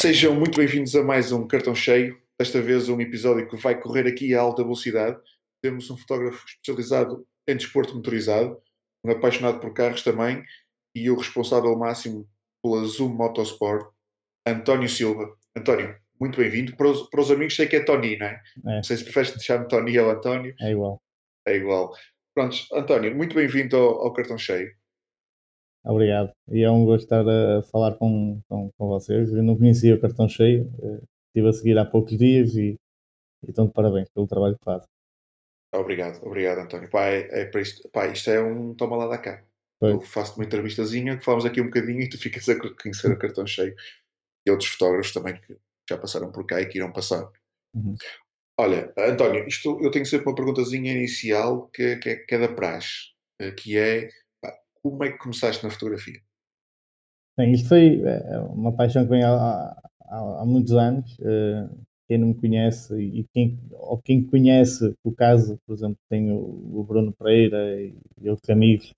[0.00, 2.18] Sejam muito bem-vindos a mais um Cartão Cheio.
[2.40, 5.20] Desta vez um episódio que vai correr aqui a alta velocidade.
[5.62, 8.58] Temos um fotógrafo especializado em desporto motorizado,
[9.04, 10.42] um apaixonado por carros também
[10.94, 12.26] e o responsável máximo
[12.64, 13.92] pela Zoom Motorsport,
[14.48, 15.36] António Silva.
[15.54, 16.74] António, muito bem-vindo.
[16.76, 18.30] Para os, para os amigos sei que é Tony, não é?
[18.30, 18.76] É.
[18.76, 20.54] Não sei se preferes deixar-me Tony ou António.
[20.62, 20.98] É igual.
[21.46, 21.94] É igual.
[22.34, 24.74] Prontos, António, muito bem-vindo ao, ao Cartão Cheio.
[25.84, 26.32] Obrigado.
[26.50, 29.32] E é um gosto estar a falar com, com, com vocês.
[29.32, 32.76] Eu não conhecia o cartão cheio, eh, estive a seguir há poucos dias e,
[33.46, 34.88] e estão de parabéns pelo trabalho que fazem.
[35.74, 36.90] Obrigado, obrigado, António.
[36.90, 39.42] Pá, é, é para isto, pá, isto é um toma lá da cá.
[39.78, 39.94] Pois.
[39.94, 43.18] Eu faço-te uma entrevistazinha, que falamos aqui um bocadinho e tu ficas a conhecer o
[43.18, 43.74] cartão cheio.
[44.46, 45.56] E outros fotógrafos também que
[45.88, 47.30] já passaram por cá e que irão passar.
[47.74, 47.94] Uhum.
[48.58, 52.48] Olha, António, isto, eu tenho sempre uma perguntazinha inicial que, que, é, que é da
[52.48, 54.10] praxe, eh, que é
[54.82, 56.20] como é que começaste na fotografia?
[57.38, 61.16] Bem, isto foi eh, uma paixão que vem há, há, há muitos anos.
[61.20, 61.68] eh,
[62.08, 66.38] Quem não me conhece e quem, ou quem conhece o caso, por exemplo, tem o,
[66.84, 67.94] Bruno Pereira e,
[68.28, 68.92] outros amigos,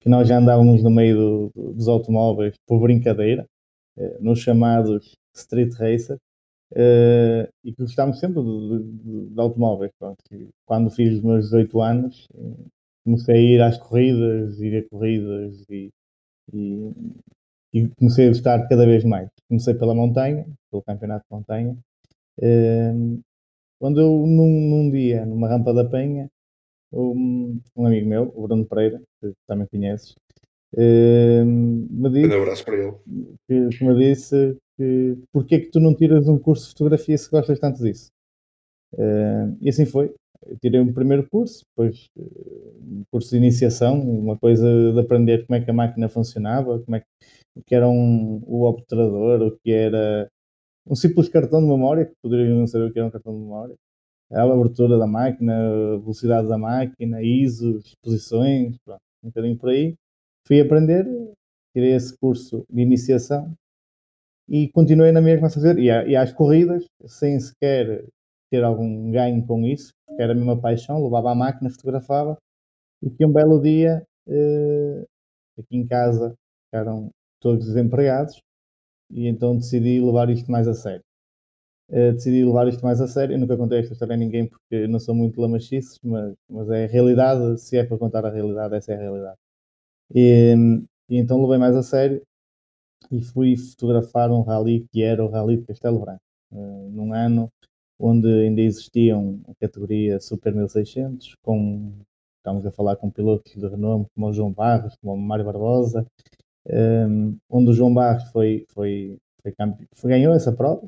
[0.00, 3.46] que nós já andávamos no meio do- do- dos automóveis por brincadeira,
[3.96, 6.18] eh, nos chamados Street Racer,
[7.64, 9.92] e que gostávamos sempre de, de- de automóveis.
[9.98, 10.18] pronto.
[10.66, 12.26] Quando fiz os meus 18 anos,
[13.06, 15.90] comecei a ir às corridas, ir a corridas e,
[16.54, 16.92] e,
[17.74, 19.28] e comecei a gostar cada vez mais.
[19.48, 21.76] Comecei pela montanha, pelo campeonato de montanha,
[22.42, 23.20] Ehm,
[23.80, 26.28] quando eu, num, num dia, numa rampa da Penha,
[26.92, 30.14] um, um amigo meu, o Bruno Pereira, que também conheces,
[30.76, 32.92] ehm, me Um disse, grande abraço para ele.
[33.48, 37.16] que, que me disse que porque é que tu não tiras um curso de fotografia
[37.18, 38.10] se gostas tanto disso?
[38.98, 40.14] Ehm, e assim foi.
[40.48, 42.22] Eu tirei um primeiro curso, depois eh,
[42.82, 46.96] um curso de iniciação, uma coisa de aprender como é que a máquina funcionava, como
[46.96, 47.06] é que,
[47.56, 50.28] o que era um, o obturador, o que era
[50.86, 53.40] um simples cartão de memória, que poderiam não saber o que era um cartão de
[53.40, 53.74] memória,
[54.32, 55.54] a abertura da máquina,
[55.94, 59.94] a velocidade da máquina, ISOs, posições, pronto, um bocadinho por aí.
[60.46, 61.04] Fui aprender,
[61.74, 63.52] tirei esse curso de iniciação
[64.48, 68.04] e continuei na mesma a fazer, e, e às corridas, sem sequer
[68.50, 72.38] ter algum ganho com isso, porque era a mesma paixão, levava a máquina, fotografava,
[73.02, 75.04] e que um belo dia, eh,
[75.58, 76.34] aqui em casa,
[76.66, 77.10] ficaram
[77.40, 78.40] todos desempregados,
[79.10, 81.02] e então decidi levar isto mais a sério.
[81.90, 83.34] Eh, decidi levar isto mais a sério.
[83.34, 86.84] Eu nunca contei esta história a ninguém porque não sou muito lamachices, mas, mas é
[86.84, 87.60] a realidade.
[87.60, 89.36] Se é para contar a realidade, essa é a realidade.
[90.14, 90.54] E,
[91.10, 92.22] e então levei mais a sério
[93.10, 96.20] e fui fotografar um rally que era o Rally de Castelo Branco,
[96.52, 96.56] eh,
[96.90, 97.50] num ano
[97.98, 101.92] onde ainda existiam a categoria Super 1600, com,
[102.38, 106.06] estamos a falar com pilotos de renome como o João Barros, como o Mário Barbosa,
[106.68, 109.54] um, onde o João Barros foi, foi, foi,
[109.92, 110.86] foi ganhou essa prova,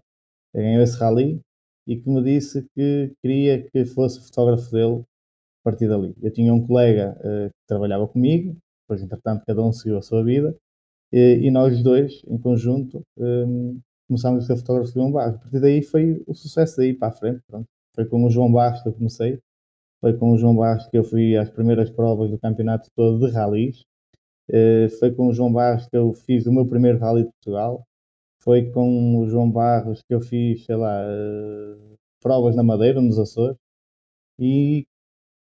[0.55, 1.41] ganhou esse rally
[1.87, 5.03] e que me disse que queria que fosse fotógrafo dele
[5.63, 6.15] a partir dali.
[6.23, 10.23] Eu tinha um colega uh, que trabalhava comigo, depois entretanto cada um seguiu a sua
[10.23, 10.55] vida
[11.13, 15.37] e, e nós dois em conjunto um, começámos a ser fotógrafos de João Barros.
[15.37, 17.41] A partir daí foi o sucesso daí para a frente.
[17.47, 17.67] Pronto.
[17.95, 19.39] Foi com o João Barros que eu comecei.
[20.01, 23.33] Foi com o João Barros que eu fui às primeiras provas do campeonato todo de
[23.33, 23.85] ralis.
[24.49, 27.85] Uh, foi com o João Barros que eu fiz o meu primeiro Rally de Portugal.
[28.41, 33.19] Foi com o João Barros que eu fiz, sei lá, uh, provas na Madeira, nos
[33.19, 33.59] Açores.
[34.39, 34.87] E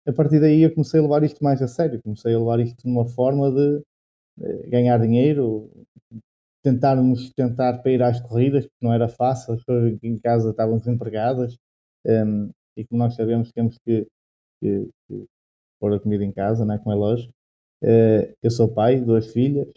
[0.06, 2.02] a partir daí eu comecei a levar isto mais a sério.
[2.02, 3.82] Comecei a levar isto de uma forma de
[4.40, 5.70] uh, ganhar dinheiro,
[6.62, 10.50] tentarmos tentar para ir às corridas, porque não era fácil, as pessoas aqui em casa
[10.50, 11.56] estavam desempregadas.
[12.06, 14.06] Um, e como nós sabemos, temos que,
[14.60, 15.26] que, que
[15.80, 16.78] pôr a comida em casa, não é?
[16.78, 17.32] como é lógico.
[17.82, 19.68] Uh, eu sou pai, duas filhas,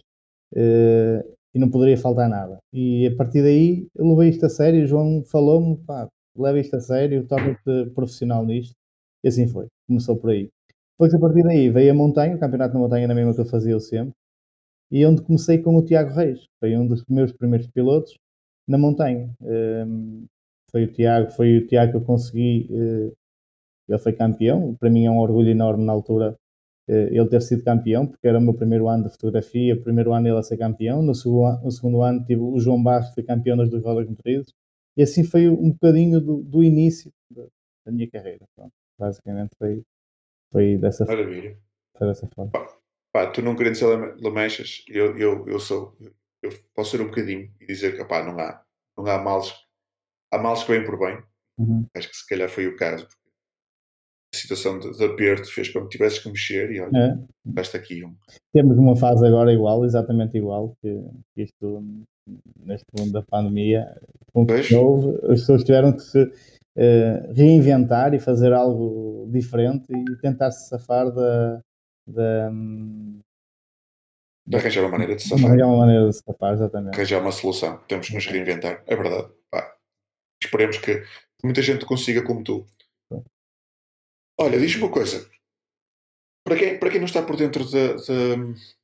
[0.53, 2.57] uh, e não poderia faltar nada.
[2.73, 6.75] E a partir daí eu levei isto a sério, o João falou-me, pá, leva isto
[6.75, 8.73] a sério, torna-te profissional nisto.
[9.23, 10.49] E assim foi, começou por aí.
[10.93, 13.45] Depois a partir daí veio a montanha, o campeonato na montanha na mesma que eu
[13.45, 14.13] fazia sempre,
[14.91, 18.17] e onde comecei com o Tiago Reis, foi um dos meus primeiros pilotos
[18.67, 19.33] na montanha.
[19.41, 20.25] Um,
[20.69, 23.13] foi o Tiago, foi o Tiago que eu consegui, uh,
[23.87, 26.35] ele foi campeão, para mim é um orgulho enorme na altura
[26.87, 30.37] ele ter sido campeão, porque era o meu primeiro ano de fotografia, primeiro ano ele
[30.37, 33.55] a ser campeão, no segundo, no segundo ano tive o João Barros, que foi campeão
[33.55, 34.53] das duas rodas motorizadas,
[34.97, 37.43] e assim foi um bocadinho do, do início da,
[37.85, 38.45] da, minha carreira.
[38.55, 38.73] Pronto.
[38.99, 39.83] Basicamente foi,
[40.51, 41.57] foi, dessa, Maravilha.
[41.97, 42.51] foi dessa forma.
[43.13, 45.95] Pá, tu não querendo ser lamechas, eu, eu, eu sou,
[46.41, 48.63] eu posso ser um bocadinho e dizer que pá, não há,
[48.97, 49.53] não há males,
[50.31, 51.21] há males que vêm por bem,
[51.57, 51.85] Uhum.
[51.95, 53.07] acho que se calhar foi o caso,
[54.33, 57.49] situação de, de aperto fez com que tivesses que mexer e olha, É.
[57.49, 58.15] tiveste aqui um.
[58.53, 61.03] Temos uma fase agora igual, exatamente igual, que,
[61.35, 61.83] que isto,
[62.65, 63.85] neste mundo da pandemia,
[64.33, 66.31] com que houve, as pessoas tiveram que se
[66.77, 71.61] eh, reinventar e fazer algo diferente e tentar se safar da,
[72.11, 72.49] da,
[74.47, 76.95] De arranjar uma maneira de safar, arranjar uma maneira de se safar, exatamente.
[76.95, 77.77] arranjar uma solução.
[77.87, 79.31] Temos que nos reinventar, é verdade.
[79.49, 79.75] Pá,
[80.43, 81.03] esperemos que
[81.43, 82.65] muita gente consiga como tu.
[84.39, 85.29] Olha, diz-me uma coisa.
[86.43, 88.75] Para quem, para quem não está por dentro de, de-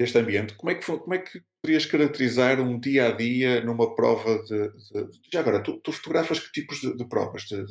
[0.00, 3.94] deste ambiente, como é, que, como é que poderias caracterizar um dia a dia numa
[3.94, 4.68] prova de.
[4.90, 7.42] de- já agora, tu, tu fotografas que tipos de, provas?
[7.44, 7.64] De-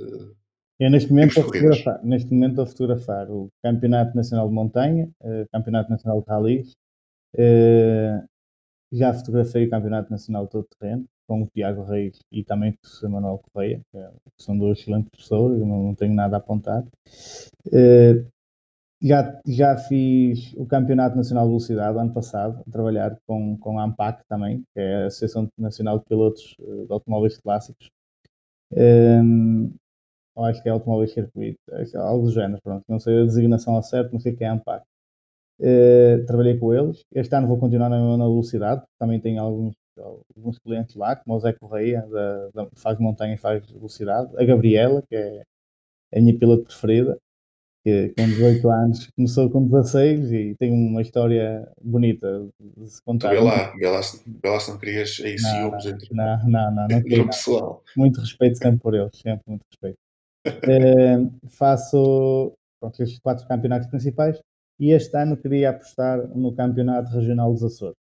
[0.79, 5.45] Eu neste momento a fotografar, neste momento a fotografar o Campeonato Nacional de Montanha, eh,
[5.51, 6.71] Campeonato Nacional de Rallys,
[7.37, 8.23] eh,
[8.91, 12.79] já fotografei o Campeonato Nacional de Todo Terreno com o Tiago Reis e também com
[12.87, 16.37] o José Manuel Correia, que é- são duas excelentes pessoas, eu não, não tenho nada
[16.37, 16.83] a apontar.
[17.73, 18.23] Eh,
[19.01, 23.83] já, já fiz o Campeonato Nacional de Velocidade ano passado, a trabalhar com, com a
[23.85, 27.89] ANPAC também, que é a Associação Nacional de Pilotos de Automóveis Clássicos.
[28.73, 29.71] Ehm,
[30.39, 33.21] ou acho que é automóveis circuito, acho que é algo do género, pronto, não sei
[33.21, 34.83] a designação ao certo, não sei o que é a ANPAC.
[35.62, 39.74] Eh, trabalhei com eles, este ano vou continuar na, na velocidade, também tenho alguns,
[40.36, 44.45] alguns clientes lá, como o Zé Correia, da, da- faz montanha e faz velocidade, a
[44.45, 45.44] Gabriela, que é
[46.15, 47.18] a minha piloto preferida,
[47.85, 52.47] que com 18 anos começou com 16 e tem uma história bonita
[52.77, 53.30] de se contar.
[53.31, 54.00] vê lá, vê lá,
[54.44, 57.27] vê lá se não querias aí ciúmes entre, Não, não, não, não entre queria o
[57.27, 57.83] pessoal.
[57.97, 59.97] muito respeito sempre por eles, sempre muito respeito.
[61.47, 64.39] Faço pronto, estes quatro campeonatos principais
[64.80, 67.97] e este ano queria apostar no Campeonato Regional dos Açores,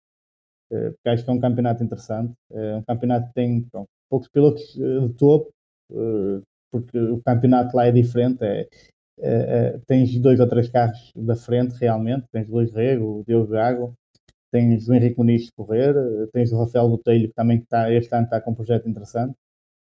[0.71, 4.29] eh, porque acho que é um campeonato interessante, é um campeonato que tem pronto, poucos
[4.29, 5.51] pilotos eh, de topo,
[6.71, 8.67] porque o campeonato lá é diferente, é,
[9.19, 13.51] é, é, tens dois ou três carros da frente realmente, tens Luís Rego, o Diogo
[13.51, 13.93] Gago,
[14.51, 15.95] tens o Henrique Muniz de correr,
[16.33, 19.33] tens o Rafael Botelho que também está, este ano está com um projeto interessante,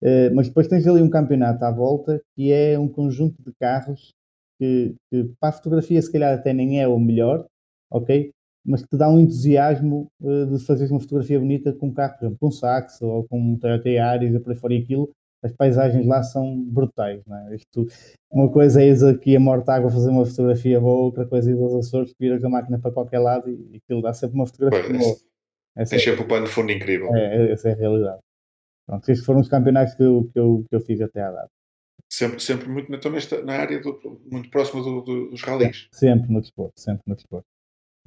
[0.02, 4.12] eh, mas depois tens ali um campeonato à volta que é um conjunto de carros
[4.58, 7.47] que, que para a fotografia se calhar até nem é o melhor,
[7.91, 8.31] ok?
[8.64, 12.14] Mas que te dá um entusiasmo eh, de fazeres uma fotografia bonita com um carro,
[12.19, 14.82] por exemplo, com um Saxo ou com um Toyota Yaris e por aí fora e
[14.82, 15.11] aquilo,
[15.43, 17.55] as paisagens lá são brutais, não é?
[17.55, 17.87] Isto,
[18.31, 21.58] uma coisa é ir aqui a Mortágua fazer uma fotografia boa, outra coisa é ir
[21.58, 25.17] aos Açores, viras a máquina para qualquer lado e, aquilo dá sempre uma fotografia boa.
[25.76, 27.14] Essa Tens sempre o pano de fundo incrível.
[27.14, 28.20] é, essa é a realidade.
[28.91, 31.51] Pronto, estes foram os campeonatos que eu, que eu, que eu fiz até à data.
[32.13, 35.87] Sempre, sempre muito na, também está na área do, muito próxima do- do- dos ralis.
[35.93, 37.47] Sempre no desporto, sempre no desporto.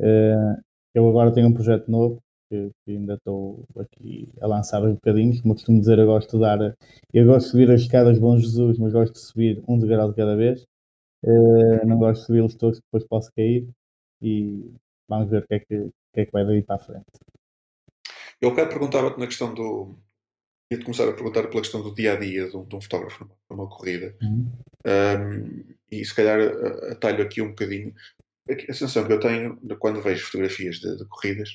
[0.01, 0.55] Eh,
[0.93, 2.19] eu agora tenho um projeto novo
[2.51, 5.39] que, que ainda estou aqui a lançar aos bocadinhos.
[5.39, 6.75] Como eu costumo dizer, eu gosto de dar.
[7.13, 10.17] Eu gosto de subir as escadas Bom Jesus, mas gosto de subir um degrau de
[10.17, 10.65] cada vez.
[11.23, 13.69] Eh, não gosto de subi-los todos, depois posso cair.
[14.21, 14.69] E
[15.07, 17.05] vamos ver o que é que, que, é que vai daí para a frente.
[18.41, 19.95] Eu bocado perguntava-te na questão do.
[20.71, 23.29] Ia-te começar a perguntar pela questão do dia a dia de um, de um fotógrafo
[23.49, 24.15] numa, corrida.
[24.21, 24.51] Uhum.
[24.85, 26.39] Um, e se calhar
[26.91, 27.93] atalho aqui um bocadinho.
[28.49, 31.49] A sensação que eu tenho de quando vejo fotografias de, de corridas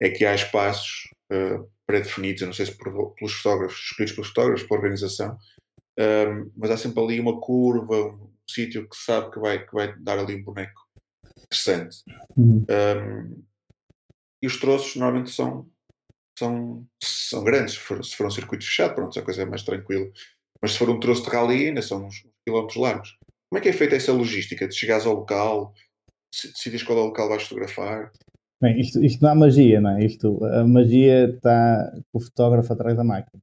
[0.00, 4.28] é que há espaços uh, pré-definidos, eu não sei se por- pelos fotógrafos, escolhidos pelos
[4.28, 5.38] fotógrafos, pela organização,
[5.98, 9.96] um, mas há sempre ali uma curva, um sítio que sabe que vai, que vai
[9.98, 10.86] dar ali um boneco
[11.38, 11.98] interessante.
[12.36, 12.66] Uhum.
[12.68, 13.42] Um,
[14.42, 15.66] e os troços normalmente são,
[16.38, 17.74] são, são grandes.
[17.74, 20.10] Se for, um circuito fechado, pronto, a coisa é mais tranquila.
[20.62, 23.16] Mas se for um troço de rally, ainda são uns quilómetros largos.
[23.50, 25.72] Como é que é feita essa logística de chegares ao local,
[26.32, 28.10] decides qual é o local vais fotografar?
[28.60, 30.04] Bem, isto, isto não há magia, não é?
[30.04, 33.40] Isto, a magia está com o fotógrafo atrás da máquina.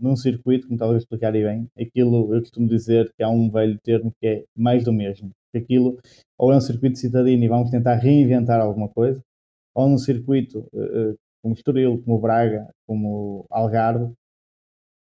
[0.00, 3.76] Num circuito, como a explicar aí bem, aquilo eu costumo dizer que há um velho
[3.82, 5.30] termo que é mais do mesmo.
[5.54, 5.98] Aquilo
[6.38, 9.20] ou é um circuito citadino e vamos tentar reinventar alguma coisa,
[9.74, 14.12] ou num circuito eh, eh, como Estoril, como Braga, como Algarve,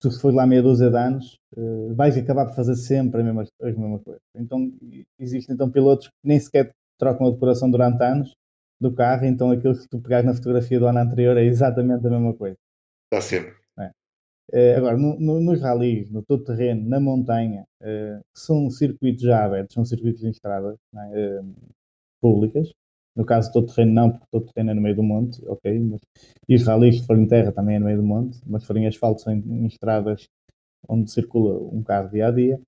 [0.01, 3.25] tu se fores lá meia dúzia de anos, eh, vais acabar por fazer sempre a
[3.25, 4.21] mesma, a mesma coisa.
[4.37, 4.73] Então,
[5.19, 8.33] existem então pilotos que nem sequer trocam a decoração durante anos
[8.81, 12.11] do carro, então aquilo que tu pegares na fotografia do ano anterior é exatamente a
[12.11, 12.57] mesma coisa.
[13.13, 13.57] Dá sempre.
[14.51, 19.23] Eh, agora, no- no- nos ralis, no todo terreno, na montanha, eh, que são circuitos
[19.23, 20.77] já abertos, são circuitos em estradas
[21.13, 21.41] é?
[22.21, 22.73] Públicas.
[23.17, 25.79] No caso, todo terreno não, porque todo terreno é no meio do monte, ok.
[25.81, 26.01] Mas,
[26.49, 28.87] e os ralis, se forem terra, também é no meio do monte, mas se forem
[28.87, 30.29] asfalto, são em, em estradas
[30.89, 32.61] onde circula um carro dia a dia.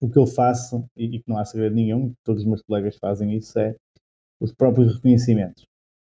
[0.00, 2.96] O que eu faço, e, e que não há segredo nenhum, todos os meus colegas
[2.96, 3.74] fazem isso, é
[4.40, 5.64] os próprios reconhecimentos.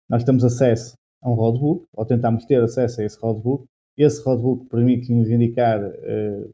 [0.10, 3.65] Nós temos acesso a um roadbook, ou tentamos ter acesso a esse roadbook.
[3.98, 6.50] Esse roadbook permite-nos indicar eh,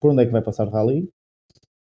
[0.00, 1.08] por onde é que vai passar o rally.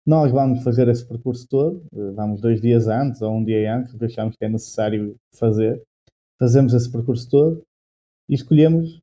[0.08, 3.92] Nós vamos fazer esse percurso todo, eh, vamos dois dias antes ou um dia antes,
[3.92, 5.84] porque achamos que é necessário fazer.
[6.40, 7.62] Fazemos esse percurso todo
[8.30, 9.02] e escolhemos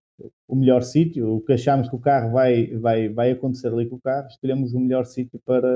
[0.48, 3.96] o melhor sítio, o que achamos que o carro vai, vai, vai acontecer ali com
[3.96, 5.68] o carro, escolhemos o melhor sítio para,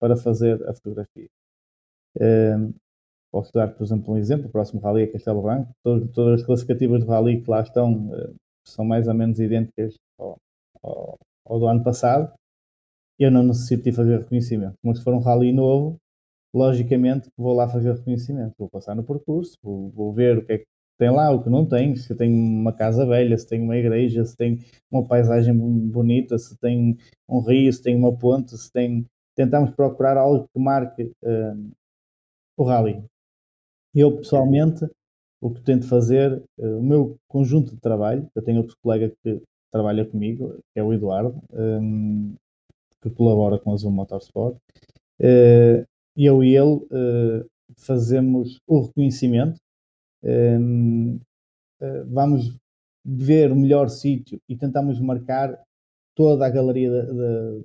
[0.00, 1.28] para fazer a fotografia.
[2.20, 2.74] Um,
[3.30, 6.46] posso dar, por exemplo, um exemplo, o próximo rally é Castelo Branco, todas, todas as
[6.46, 8.34] classificativas de rally que lá estão uh,
[8.66, 10.36] são mais ou menos idênticas ao,
[10.82, 12.32] ao, ao, do ano passado,
[13.18, 15.96] eu não necessito de fazer reconhecimento, mas se for um rally novo,
[16.54, 20.58] logicamente vou lá fazer reconhecimento, vou passar no percurso, vou, vou ver o que é
[20.58, 20.66] que
[20.98, 24.24] tem lá o que não tem, se tem uma casa velha, se tem uma igreja,
[24.24, 24.58] se tem
[24.90, 26.98] uma paisagem bonita, se tem
[27.28, 29.06] um rio, se tem uma ponte, se tem.
[29.36, 31.70] Tentamos procurar algo que marque uh,
[32.56, 33.00] o rally.
[33.94, 34.84] Eu, pessoalmente,
[35.40, 39.40] o que tento fazer, uh, o meu conjunto de trabalho, eu tenho outro colega que
[39.70, 42.34] trabalha comigo, que é o Eduardo, um,
[43.02, 44.56] que colabora com a Zoom Motorsport,
[45.20, 45.86] uh,
[46.16, 46.80] eu e ele
[47.76, 49.58] fazemos o reconhecimento
[50.22, 51.20] um,
[51.80, 52.56] uh, vamos
[53.04, 55.58] ver o melhor sítio e tentamos marcar
[56.14, 57.12] toda a galeria de,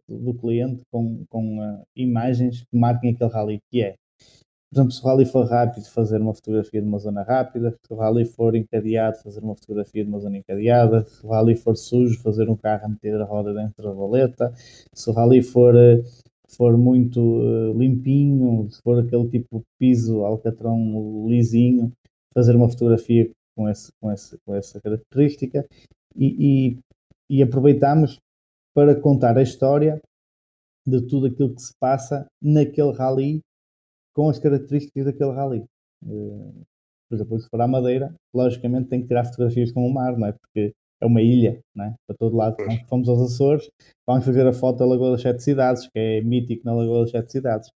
[0.08, 3.96] de, do cliente com, com uh, imagens que marquem aquele rally que é.
[4.74, 7.78] Por exemplo, se o rally for rápido, fazer uma fotografia de uma zona rápida.
[7.86, 11.06] Se o rally for encadeado, fazer uma fotografia de uma zona encadeada.
[11.06, 14.52] Se o rally for sujo, fazer um carro a meter a roda dentro da valeta.
[14.92, 16.04] Se o rally for, uh,
[16.48, 21.92] for muito uh, limpinho, se for aquele tipo de piso alcatrão lisinho,
[22.34, 25.64] fazer uma fotografia com, esse, com, esse, com essa característica
[26.16, 26.80] e,
[27.30, 28.18] e, e aproveitamos
[28.74, 30.02] para contar a história
[30.84, 33.40] de tudo aquilo que se passa naquele rally
[34.14, 35.66] com as características daquele rally.
[36.06, 36.64] Uh,
[37.10, 40.28] por exemplo, se for à Madeira, logicamente tem que tirar fotografias com o mar, não
[40.28, 40.32] é?
[40.32, 41.96] Porque é uma ilha, não é?
[42.08, 42.56] Para todo lado.
[42.60, 43.70] Então, fomos aos Açores,
[44.08, 47.12] vamos fazer a foto da Lagoa das Sete Cidades, que é mítico na Lagoa das
[47.12, 47.70] Sete Cidades.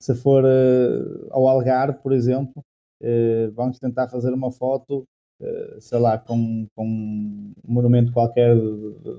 [0.00, 2.62] Se for uh, ao Algarve, por exemplo,
[3.02, 5.04] uh, vamos tentar fazer uma foto,
[5.40, 8.54] uh, sei lá, com, com um monumento qualquer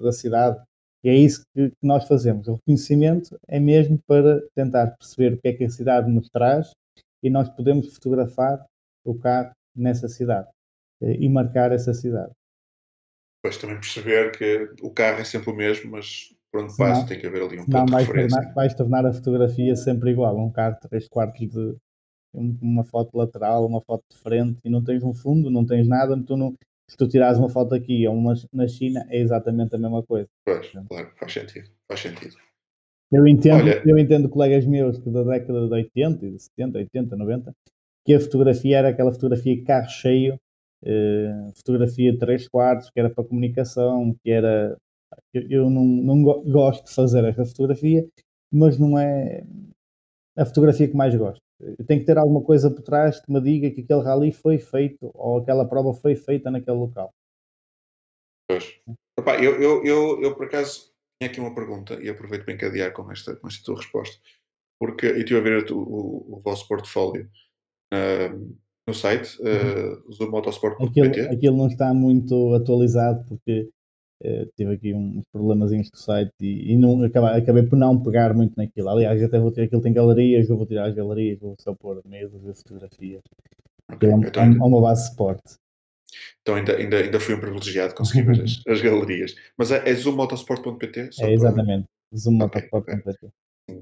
[0.04, 0.62] da cidade.
[1.04, 2.48] E é isso que, que nós fazemos.
[2.48, 6.72] O reconhecimento é mesmo para tentar perceber o que é que a cidade nos traz
[7.24, 8.66] e nós podemos fotografar
[9.06, 10.48] o carro nessa cidade
[11.02, 12.32] uh, e marcar essa cidade.
[13.42, 17.20] Depois também perceber que o carro é sempre o mesmo, mas por onde passa tem
[17.20, 18.38] que haver ali um ponto de vais referência.
[18.38, 20.38] Tornar, vais tornar a fotografia sempre igual.
[20.38, 21.78] Um carro de 3 quartos de,
[22.34, 26.22] uma foto lateral, uma foto de frente e não tens um fundo, não tens nada,
[26.24, 26.54] tu não,
[26.90, 30.28] se tu tirares uma foto aqui ou uma na China é exatamente a mesma coisa.
[30.46, 32.36] Pois, claro, faz sentido, faz sentido.
[33.12, 33.82] Eu entendo, Olha...
[33.86, 37.54] eu entendo colegas meus que da década de 80, de 70, 80, 90,
[38.06, 40.40] que a fotografia era aquela fotografia carro cheio,
[40.84, 44.78] eh, fotografia de 3 quartos, que era para comunicação, que era.
[45.34, 48.06] Eu, eu não, não gosto de fazer essa fotografia,
[48.52, 49.44] mas não é
[50.38, 51.42] a fotografia que mais gosto.
[51.88, 55.10] Tem que ter alguma coisa por trás que me diga que aquele rally foi feito
[55.14, 57.14] ou aquela prova foi feita naquele local.
[58.48, 58.80] Pois.
[59.42, 63.12] Eu, eu, eu, eu, por acaso tinha aqui uma pergunta e aproveito para encadear com
[63.12, 64.22] esta, com esta tua resposta.
[64.80, 67.30] Porque eu estive a ver o, o, o vosso portfólio
[67.92, 70.12] uh, no site, uh, uhum.
[70.14, 71.02] zomotosport.pt.
[71.02, 73.70] Aquilo, aquilo não está muito atualizado porque
[74.24, 78.02] Uh, tive aqui uns problemas com o site e, e não, acabei, acabei, por não
[78.02, 78.90] pegar muito naquilo.
[78.90, 82.02] Aliás, até vou ter aquilo tem galerias, eu vou tirar as galerias, vou só pôr
[82.04, 83.22] medos e fotografias.
[83.94, 85.56] Okay, é, então, é, uma base de suporte.
[86.42, 89.36] Então ainda, ainda, ainda fui um privilegiado, consegui ver as, as galerias.
[89.56, 89.90] Mas é, é?
[91.22, 91.88] É, exatamente,
[92.50, 92.68] para...
[92.72, 93.30] Okay, okay.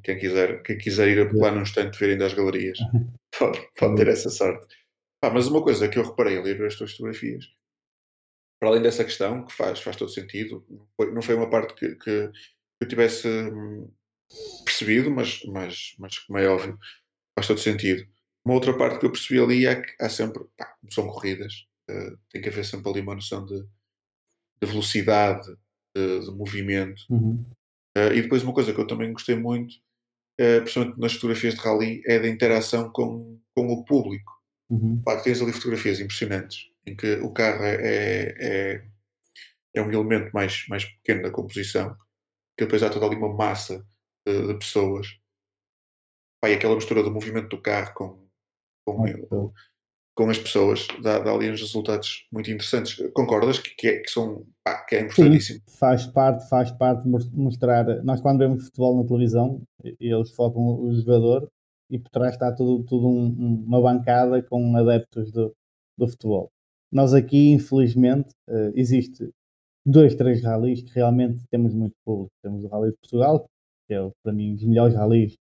[0.04, 2.77] Quem quiser, quem quiser ir lá num instante ver ainda as galerias,
[3.39, 4.68] pode, pode ter essa sorte.
[5.22, 7.46] Ah, mas uma coisa que eu reparei ali ver as tuas fotografias
[8.60, 11.74] para além dessa questão, que faz, faz todo sentido, não foi, não foi uma parte
[11.76, 12.32] que, que,
[12.82, 13.92] eu tivesse hum,
[14.64, 16.78] percebido, mas, mas, mas como é óbvio,
[17.38, 18.06] faz todo sentido.
[18.44, 22.18] Uma outra parte que eu percebi ali é que há sempre, pá, são corridas, uh,
[22.30, 25.48] tem que haver sempre ali uma noção de, de velocidade,
[25.96, 27.02] de, de movimento.
[27.10, 27.46] Uhum.
[27.98, 29.74] Uh, e depois uma coisa que eu também gostei muito,
[30.40, 34.34] uh, principalmente nas fotografias de rally, é da interação com, com o público.
[34.70, 35.02] Uhum.
[35.02, 38.88] Pá, tens ali fotografias impressionantes em que o carro é, é, é,
[39.75, 41.96] é um elemento mais, mais pequeno da composição,
[42.58, 43.86] que depois há toda ali uma massa
[44.25, 45.08] de, de pessoas.
[46.42, 48.27] Pá, e aquela mistura do movimento do carro com,
[48.86, 49.54] com,
[50.15, 52.98] com as pessoas dá, dá, ali uns resultados muito interessantes.
[53.13, 55.60] Concordas que, que, é, que são, pá, que é importantíssimo?
[55.68, 57.86] Sim, faz parte, faz parte mostrar.
[58.04, 59.62] Nós, quando vemos futebol na televisão,
[60.00, 61.50] eles focam o jogador
[61.89, 65.56] e por trás está tudo, tudo um, uma bancada com adeptos do,
[65.98, 66.51] do futebol.
[66.92, 69.30] Nós aqui, infelizmente, uh, existe
[69.86, 72.32] dois, três ralis que realmente temos muito público.
[72.44, 73.46] Temos o Rally de Portugal,
[73.88, 75.36] que é para mim um dos melhores ralis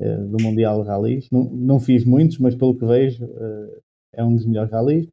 [0.00, 1.28] uh, do Mundial de Rallys.
[1.30, 3.80] Não, não, fiz muitos, mas pelo que vejo, uh,
[4.12, 5.08] é um dos melhores rallies.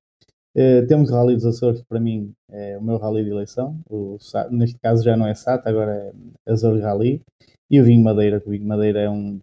[0.88, 3.80] temos o Rally dos Açores, para mim, é o meu rally de eleição.
[3.90, 4.18] O,
[4.52, 6.14] neste caso já não é SAT, agora
[6.46, 7.22] é Azores Rally.
[7.70, 9.40] E o Vinho Madeira, que o Vinho Madeira é um.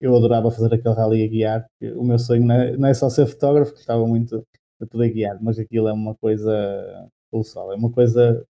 [0.00, 1.66] Eu adorava fazer aquele rally a guiar.
[1.96, 4.44] O meu sonho não é, não é só ser fotógrafo, gostava muito
[4.80, 7.72] de poder guiar, mas aquilo é uma coisa colossal.
[7.72, 8.44] É uma coisa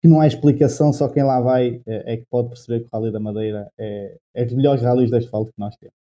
[0.00, 2.90] que não há explicação, só quem lá vai é, é que pode perceber que o
[2.92, 5.94] Rally da Madeira é, é dos melhores rallies de asfalto que nós temos.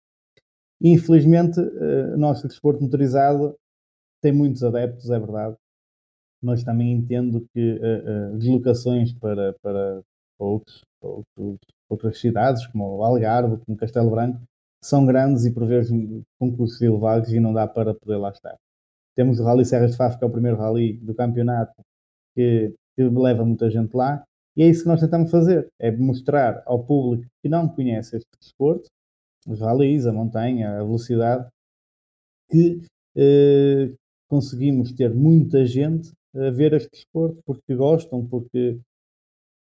[0.82, 3.56] infelizmente, uh, o nosso desporto motorizado
[4.20, 5.56] tem muitos adeptos, é verdade,
[6.42, 10.02] mas também entendo que uh, uh, deslocações para, para,
[10.38, 11.58] outros, outros,
[11.88, 14.40] outras cidades, como o Algarve, como Castelo Branco,
[14.82, 15.92] são grandes e por vezes
[16.40, 18.56] concursos elevados e não dá para poder lá estar.
[19.14, 21.74] Temos o Rally Serras de Faf, que é o primeiro rally do campeonato,
[22.34, 24.22] que que leva muita gente lá.
[24.56, 28.28] E é isso que nós tentamos fazer, é mostrar ao público que não conhece este
[28.38, 28.88] desporto,
[29.46, 31.48] os ralis, a montanha, a velocidade,
[32.50, 32.80] que
[33.16, 33.94] eh,
[34.28, 38.78] conseguimos ter muita gente a ver este desporto porque gostam, porque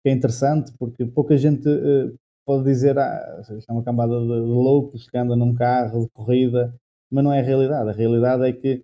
[0.06, 2.10] é interessante, porque pouca gente eh,
[2.46, 6.08] pode dizer ah, isto é uma cambada de, de loucos que anda num carro de
[6.10, 6.74] corrida,
[7.10, 7.90] mas não é a realidade.
[7.90, 8.82] A realidade é que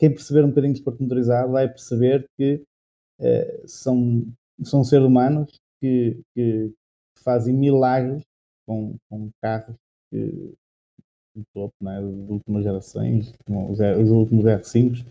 [0.00, 2.64] quem perceber um bocadinho de desporto motorizado vai perceber que
[3.20, 4.26] eh, são,
[4.62, 6.72] são seres humanos que, que
[7.22, 8.22] fazem milagres
[8.66, 9.76] com, com carros
[10.10, 10.54] que,
[11.52, 15.04] topo, né, últimas gerações, os, os últimos R5,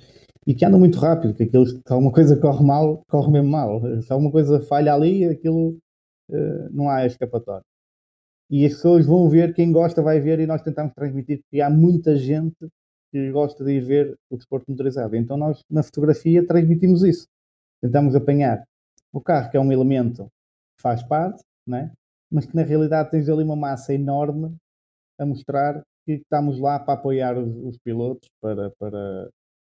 [0.47, 3.81] e que andam muito rápido, que aquilo, se alguma coisa corre mal, corre mesmo mal.
[4.01, 5.77] Se alguma coisa falha ali, aquilo
[6.31, 7.63] uh, não há escapatória.
[8.49, 11.69] E as pessoas vão ver, quem gosta vai ver, e nós tentamos transmitir que há
[11.69, 12.55] muita gente
[13.11, 15.15] que gosta de ir ver o desporto motorizado.
[15.15, 17.27] Então nós, na fotografia, transmitimos isso
[17.81, 18.63] tentamos apanhar
[19.11, 21.91] o carro, que é um elemento que faz parte, né?
[22.31, 24.55] mas que na realidade tens ali uma massa enorme
[25.17, 28.29] a mostrar que estamos lá para apoiar os, os pilotos.
[28.41, 29.29] Para, para,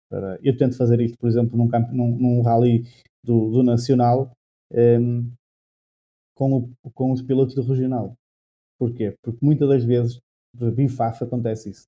[0.08, 2.84] para, Eu tento fazer isto, por exemplo, num, campo, num, num rally
[3.22, 4.32] do, do Nacional
[4.72, 5.32] um, ehm,
[6.34, 8.14] com, o, com os pilotos do Regional.
[8.78, 9.14] Porquê?
[9.22, 10.20] Porque muitas das vezes,
[10.52, 11.86] por exemplo, em FAF acontece isso.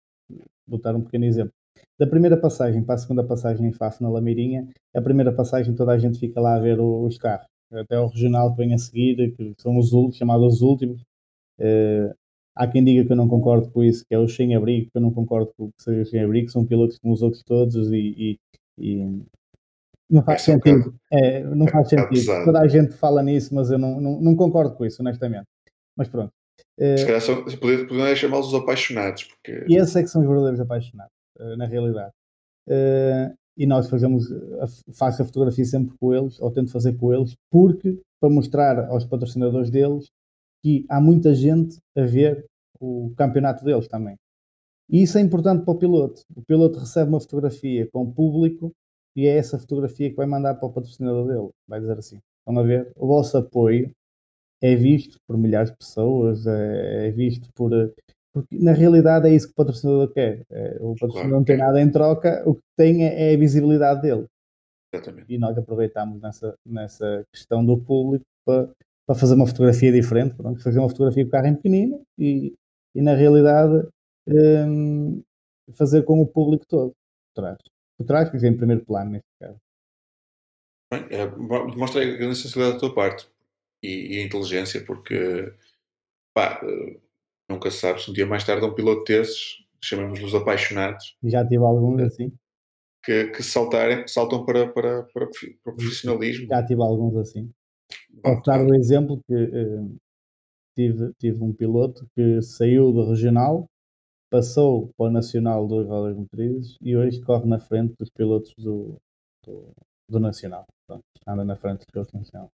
[0.69, 1.53] Vou dar um pequeno exemplo.
[1.99, 5.93] Da primeira passagem para a segunda passagem em Faf na Lameirinha, a primeira passagem toda
[5.93, 7.47] a gente fica lá a ver os carros.
[7.73, 11.03] Até o regional que vem a seguir, que são os últimos, chamados os últimos.
[11.59, 12.15] Uh,
[12.55, 15.03] há quem diga que eu não concordo com isso, que é o sem-abrigo, que eu
[15.03, 18.39] não concordo com que seja o sem-abrigo, são pilotos como os outros todos e, e,
[18.79, 19.23] e
[20.11, 20.95] não faz é sentido.
[21.13, 22.45] É, não é, faz sentido.
[22.45, 25.47] Toda a gente fala nisso, mas eu não, não, não concordo com isso, honestamente.
[25.97, 26.33] Mas pronto.
[26.79, 29.25] Se calhar são, poderiam chamá-los os apaixonados.
[29.25, 29.65] Porque...
[29.69, 31.19] E esses é que são os verdadeiros apaixonados.
[31.39, 32.13] Eh, na realidade.
[32.69, 34.25] Uh, e nós fazemos,
[34.93, 39.05] faço a fotografia sempre com eles, ou tento fazer com eles, porque para mostrar aos
[39.05, 40.07] patrocinadores deles
[40.63, 42.45] que há muita gente a ver
[42.81, 44.17] o campeonato deles também.
[44.89, 46.23] E isso é importante para o piloto.
[46.37, 48.73] O piloto recebe uma fotografia com o público
[49.17, 51.51] e é essa fotografia que vai mandar para o patrocinador dele.
[51.67, 52.93] Vai dizer assim: estão a ver?
[52.97, 53.91] O vosso apoio
[54.61, 57.71] é visto por milhares de pessoas, é, é visto por
[58.33, 60.45] porque na realidade é isso que o patrocinador quer.
[60.51, 63.39] É, o patrocinador claro, não tem nada em troca, o que tem é, é a
[63.39, 64.27] visibilidade dele.
[64.93, 65.35] Exatamente.
[65.35, 68.71] E nós aproveitamos nessa, nessa questão do público para,
[69.07, 72.55] para fazer uma fotografia diferente, pronto, fazer uma fotografia com o carro em pequenino e,
[72.95, 73.89] e na realidade
[74.29, 75.23] hum,
[75.73, 77.59] fazer com o público todo por trás.
[77.99, 79.59] Por trás, quer dizer, em primeiro plano, neste caso.
[80.93, 81.27] Bem, é,
[81.77, 83.29] mostra a grande sensibilidade da tua parte
[83.83, 85.53] e, e a inteligência, porque
[86.35, 86.61] pá,
[87.49, 91.17] Nunca se sabe se um dia mais tarde um piloto desses, chamamos-los apaixonados.
[91.25, 92.31] Já tive alguns assim.
[93.03, 96.47] Que, que saltarem, saltam para, para, para, para o profissionalismo.
[96.47, 97.51] Já tive alguns assim.
[98.23, 99.97] Posso dar um exemplo que uh,
[100.77, 103.65] tive, tive um piloto que saiu do regional,
[104.31, 109.01] passou para o nacional dos rodas motrizes e hoje corre na frente dos pilotos do,
[109.47, 109.71] do,
[110.11, 110.67] do nacional.
[111.27, 112.51] Anda na frente dos pilotos nacional.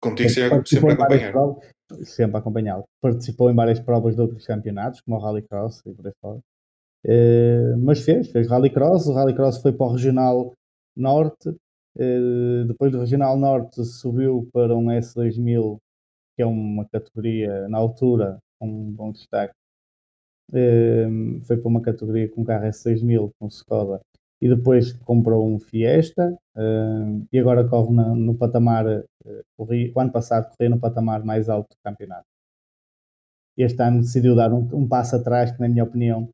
[0.00, 1.32] Contigo sempre, sempre acompanhar.
[1.32, 1.72] Provas,
[2.04, 2.84] sempre acompanhá-lo.
[3.00, 6.40] Participou em várias provas de outros campeonatos, como o Rallycross e por aí fora.
[7.04, 9.06] Uh, mas fez, fez Rallycross.
[9.06, 10.52] O Rallycross foi para o Regional
[10.96, 11.50] Norte.
[11.96, 15.78] Uh, depois do Regional Norte subiu para um S2000,
[16.36, 19.54] que é uma categoria, na altura, com um bom destaque.
[20.50, 24.00] Uh, foi para uma categoria com carro S6000, com Skoda
[24.40, 29.04] e depois comprou um Fiesta uh, e agora corre no, patamar, uh,
[29.56, 32.24] corri, o ano passado correu no patamar mais alto do campeonato.
[33.56, 36.30] Este ano decidiu dar um, um passo atrás, que na minha opinião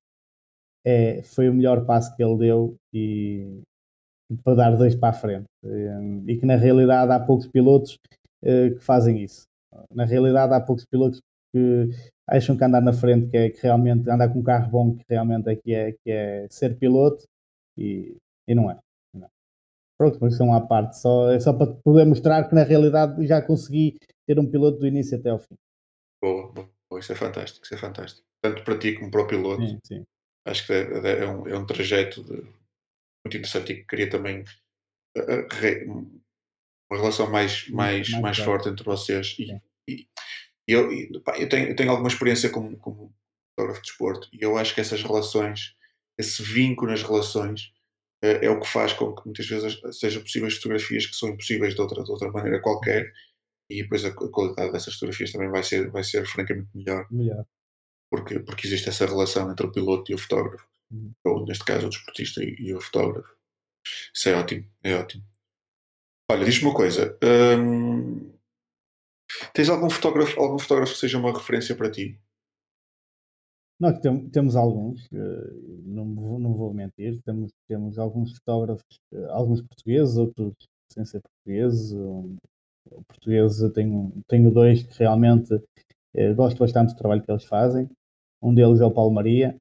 [0.84, 3.62] é, foi o melhor passo que ele deu e,
[4.44, 5.46] para dar dois para a frente.
[5.64, 7.98] Uh, e que na realidade há poucos pilotos
[8.42, 9.42] que fazem isso.
[9.90, 11.20] Na realidade há poucos pilotos
[11.52, 11.88] que
[12.28, 15.04] acham que andar na frente que é que realmente andar com um carro bom que
[15.08, 17.24] realmente é que é, que é ser piloto
[17.76, 18.16] e,
[18.48, 18.78] e não é.
[19.14, 19.28] Não.
[19.98, 23.40] Pronto, mas são à parte, só, é só para poder mostrar que na realidade já
[23.42, 25.56] consegui ter um piloto do início até ao fim.
[26.22, 28.26] Boa, boa, isso é fantástico, isso é fantástico.
[28.42, 29.66] Tanto para ti como para o piloto.
[29.66, 30.04] Sim, sim.
[30.46, 32.42] Acho que é, é, é um, é um trajeto de,
[33.24, 35.84] muito interessante e que cria também uh, re,
[36.90, 39.36] uma relação mais, mais, mais, mais forte entre vocês.
[39.38, 40.08] E, e,
[40.68, 43.12] e eu, e, pá, eu, tenho, eu tenho alguma experiência como, como
[43.50, 45.74] fotógrafo de desporto e eu acho que essas relações,
[46.18, 47.72] esse vínculo nas relações,
[48.24, 51.74] uh, é o que faz com que muitas vezes sejam possíveis fotografias que são impossíveis
[51.74, 53.12] de outra, de outra maneira qualquer
[53.68, 57.06] e depois a, a qualidade dessas fotografias também vai ser, vai ser francamente melhor.
[57.10, 57.44] Melhor.
[58.10, 61.12] Porque, porque existe essa relação entre o piloto e o fotógrafo, uhum.
[61.24, 63.34] ou neste caso o desportista e, e o fotógrafo.
[64.14, 65.24] Isso é ótimo, é ótimo.
[66.30, 67.18] Olha, diz-me uma coisa.
[67.22, 68.32] Hum,
[69.52, 72.18] tens algum fotógrafo, algum fotógrafo que seja uma referência para ti?
[73.78, 75.50] Nós tem, temos alguns, eh,
[75.84, 76.06] não
[76.38, 80.54] não vou mentir, temos, temos alguns fotógrafos, eh, alguns portugueses, outros
[80.90, 81.92] sem ser portugueses.
[81.92, 85.52] O português tenho, tenho dois que realmente
[86.14, 87.88] eh, gosto bastante do trabalho que eles fazem.
[88.42, 89.56] Um deles é o Paulo Maria,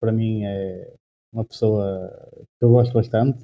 [0.00, 0.94] para mim é
[1.32, 2.10] uma pessoa
[2.58, 3.42] que eu gosto bastante.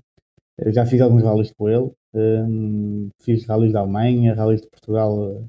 [0.58, 5.44] Eu já fiz alguns rallies com ele, um, fiz rallies da Alemanha, rallies de Portugal,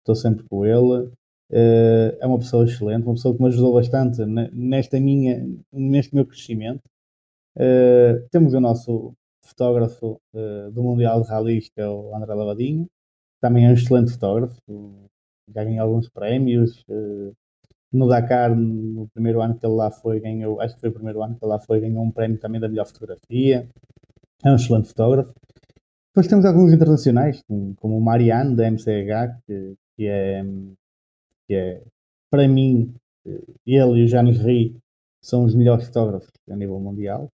[0.00, 1.12] estou sempre com ele.
[1.50, 6.24] Uh, é uma pessoa excelente, uma pessoa que me ajudou bastante nesta minha, neste meu
[6.24, 6.82] crescimento.
[7.56, 12.86] Uh, temos o nosso fotógrafo uh, do Mundial de Rallies, que é o André Lavadinho,
[13.40, 14.54] também é um excelente fotógrafo,
[15.52, 16.84] já ganhou alguns prémios.
[17.92, 21.22] no Dakar, no primeiro ano que ele lá foi, ganhou, acho que foi o primeiro
[21.22, 23.68] ano que ele lá foi, ganhou um prémio também da melhor fotografia.
[24.44, 25.34] É um excelente fotógrafo.
[26.10, 30.44] Depois temos alguns internacionais, como o Mariano, da MCH, que, que, é,
[31.50, 31.82] que é,
[32.30, 32.94] para mim,
[33.66, 34.76] ele e o Janis Ri
[35.20, 37.28] são os melhores fotógrafos a nível mundial.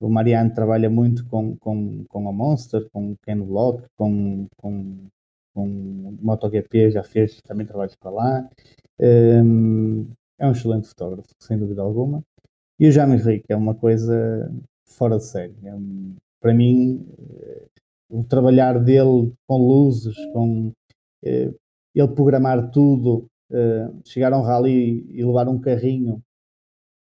[0.00, 5.06] O Mariano trabalha muito com, com, com a Monster, com Ken Block, com, com,
[5.54, 8.48] com MotoGP, já fez também trabalhos para lá.
[8.98, 10.06] Um,
[10.38, 12.22] é um excelente fotógrafo, sem dúvida alguma.
[12.80, 14.50] E o James Rick é uma coisa
[14.86, 15.54] fora de série.
[15.62, 15.74] É
[16.40, 17.06] para mim,
[18.08, 20.72] o trabalhar dele com luzes, com
[21.22, 21.52] eh,
[21.94, 26.22] ele programar tudo, eh, chegar a um rally e levar um carrinho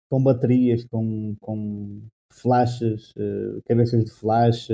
[0.09, 2.01] com baterias, com, com
[2.31, 4.69] flashes, eh, cabeças de flash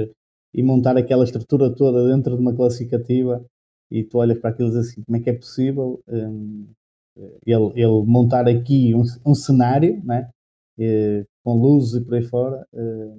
[0.53, 3.45] e montar aquela estrutura toda dentro de uma classificativa
[3.91, 6.67] e tu olhas para aquilo e assim, como é que é possível um,
[7.45, 10.29] ele, ele montar aqui um, um cenário né,
[10.79, 13.17] eh, com luzes e por aí fora eh,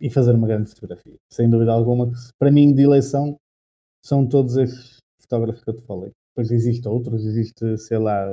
[0.00, 1.16] e fazer uma grande fotografia.
[1.30, 3.36] Sem dúvida alguma, que para mim de eleição
[4.04, 6.12] são todos estes fotógrafos que eu te falei.
[6.30, 8.26] Depois existem outros, existe, sei lá,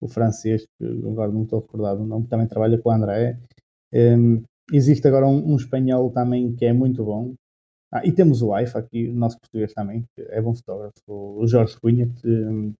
[0.00, 3.38] o francês, que agora não estou recordado o nome, que também trabalha com o André.
[3.92, 7.34] Um, existe agora um, um, espanhol também que é muito bom.
[7.92, 11.46] Ah, e temos o AIFA aqui, o nosso português também, que é bom fotógrafo, o
[11.46, 12.74] Jorge Cunha, que,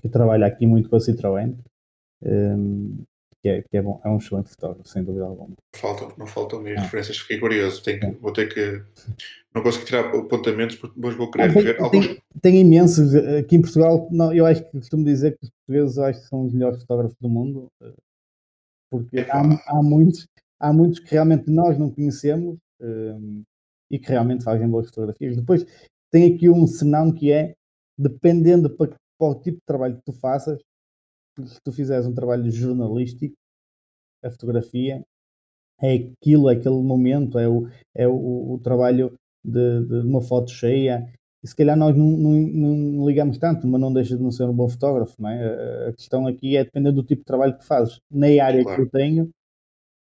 [0.00, 1.56] que trabalha aqui muito com a Citroën.
[2.22, 3.02] Um,
[3.42, 5.56] que é, que é, bom, é um excelente fotógrafo, sem dúvida alguma.
[5.74, 6.82] Faltam, não faltam mesmo ah.
[6.82, 7.82] referências, fiquei curioso.
[7.82, 8.82] Tenho que, vou ter que.
[9.54, 12.06] Não consegui tirar apontamentos, mas vou querer ah, tem, ver alguns.
[12.06, 13.14] Tem, tem, imensos.
[13.14, 16.44] Aqui em Portugal, não, eu acho que costumo dizer que os portugueses acho que são
[16.44, 17.68] os melhores fotógrafos do mundo,
[18.90, 20.26] porque há, há, muitos,
[20.58, 23.42] há muitos que realmente nós não conhecemos um,
[23.90, 25.36] e que realmente fazem boas fotografias.
[25.36, 25.64] Depois
[26.10, 27.54] tem aqui um senão que é,
[27.98, 30.58] dependendo para, para o tipo de trabalho que tu faças,
[31.46, 33.34] se tu fizeres um trabalho jornalístico,
[34.22, 35.02] a fotografia
[35.80, 40.50] é aquilo, é aquele momento, é o, é o, o trabalho de, de, uma foto
[40.50, 41.10] cheia.
[41.42, 44.44] E se calhar nós não, não, não, ligamos tanto, mas não deixa de não ser
[44.44, 45.14] um bom fotógrafo.
[45.18, 45.88] Não é?
[45.88, 47.98] A questão aqui é depender do tipo de trabalho que fazes.
[48.10, 48.76] Na área claro.
[48.76, 49.30] que eu tenho,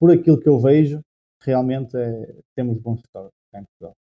[0.00, 1.00] por aquilo que eu vejo,
[1.40, 3.94] realmente é, temos bons fotógrafos em Portugal.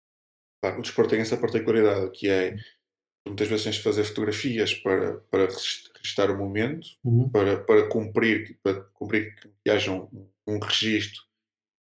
[0.61, 2.55] Claro, o desporto tem essa particularidade que é
[3.25, 5.47] muitas vezes tens de fazer fotografias para, para
[5.97, 7.29] registrar o momento, uhum.
[7.29, 11.23] para, para, cumprir, para cumprir que haja um, um registro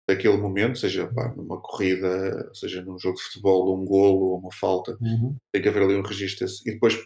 [0.08, 4.52] daquele momento, seja pá, numa corrida, seja num jogo de futebol, um golo ou uma
[4.52, 5.38] falta, uhum.
[5.52, 6.98] tem que haver ali um registro e depois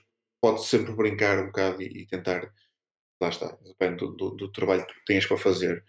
[0.42, 2.50] pode sempre brincar um bocado e, e tentar,
[3.22, 5.84] lá está, depende do, do, do, trabalho que tens para fazer,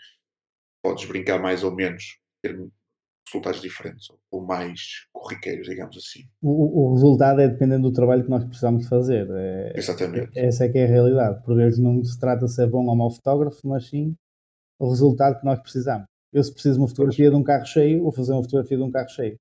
[0.83, 2.57] podes brincar mais ou menos, ter
[3.27, 6.21] resultados diferentes ou mais corriqueiros, digamos assim.
[6.43, 9.29] O, o, resultado é dependendo do trabalho que nós precisamos fazer.
[9.31, 10.39] É, Exatamente.
[10.39, 11.43] Essa é que é a realidade.
[11.43, 14.15] Por vezes não se trata de ser bom ou mau fotógrafo, mas sim
[14.79, 16.07] o resultado que nós precisamos.
[16.33, 18.83] Eu, se preciso de uma fotografia de um carro cheio, vou fazer uma fotografia de
[18.83, 19.39] um carro cheio.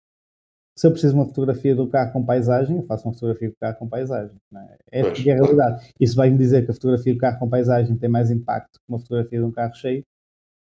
[0.76, 3.56] Se eu preciso de uma fotografia do carro com paisagem, eu faço uma fotografia do
[3.60, 4.36] carro com paisagem.
[4.56, 5.00] É?
[5.00, 5.94] Essa Pois, é a realidade.
[6.00, 8.86] E se vai-me dizer que a fotografia do carro com paisagem tem mais impacto que
[8.88, 10.04] uma fotografia de um carro cheio,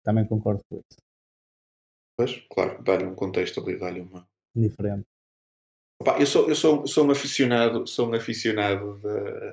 [0.04, 1.09] também concordo com isso.
[2.20, 4.28] Pois, claro, dá-lhe um contexto ali, dá-lhe uma.
[4.54, 5.08] Diferente.
[6.02, 9.52] Opa, eu sou, eu sou, sou um aficionado, sou um aficionado da,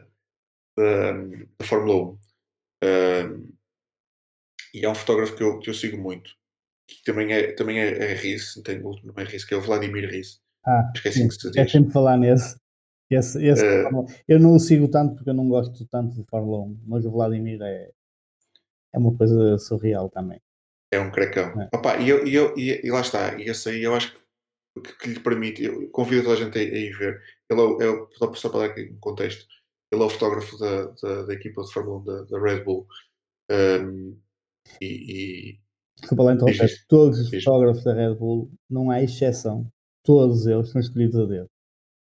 [0.76, 1.12] da,
[1.60, 2.18] da Fórmula 1.
[2.82, 3.52] Um,
[4.74, 6.32] e é um fotógrafo que eu, que eu sigo muito.
[6.88, 9.62] Que também é, também é, é Riz, tem, o- não é Riz, que é o
[9.62, 10.40] Vladimir Riz.
[10.66, 11.70] Ah, é assim sim, que se é diz.
[11.70, 12.58] sempre falar nesse.
[13.08, 16.62] Esse, esse Fórmula- eu não o sigo tanto porque eu não gosto tanto de Fórmula
[16.64, 17.92] 1, mas o Vladimir é,
[18.92, 20.40] é uma coisa surreal também.
[20.92, 21.60] É um crecão.
[21.62, 21.68] É.
[21.74, 24.98] Opa, e, eu, e, eu, e, lá está, e esse aí eu acho que, que,
[24.98, 27.20] que lhe permite, eu convido toda a gente a, a ir ver.
[27.50, 29.46] Ele é, o- é o- só, para dar aqui um contexto,
[29.92, 32.86] ele é o fotógrafo da, da, da equipa de Fórmula 1 da, da Red Bull.
[33.50, 34.16] Um,
[34.80, 34.86] e,
[35.52, 35.60] e
[36.00, 36.66] Desculpa lá interromper.
[36.66, 36.86] Diz.
[36.86, 39.66] Todos os fotógrafos da Red Bull, não há exceção.
[40.04, 41.48] Todos eles são escolhidos a dedo.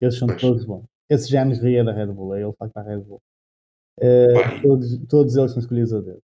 [0.01, 0.41] Eles são Pois.
[0.41, 0.85] todos bons.
[1.11, 3.21] Esse James Ria é da Red Bull, é ele que faz para a Red Bull.
[4.01, 6.23] E- todos, todos eles são escolhidos a dedo.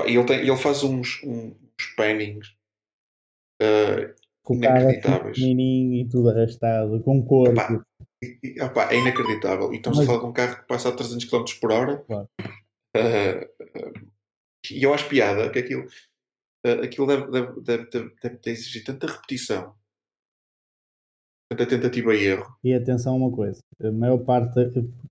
[0.00, 2.48] Ele, tem, ele faz uns, uns pannings
[3.62, 5.36] uh, Com carro assim, Inacreditáveis.
[5.36, 7.52] pequenininho e tudo arrastado, com corpo.
[7.52, 7.84] Epá,
[8.22, 8.58] e-
[8.94, 9.72] é inacreditável.
[9.72, 11.98] E estamos Mas- a falar de um carro que passa a 300 km por hora.
[12.06, 12.28] Claro.
[12.96, 13.44] Uh,
[13.78, 14.10] uh,
[14.70, 15.86] e eu acho piada que aquilo,
[16.82, 19.74] aquilo deve, deve, deve, deve, deve ter exigido tanta repetição,
[21.50, 22.56] tanta tentativa e erro.
[22.64, 24.54] E atenção a uma coisa, a maior parte,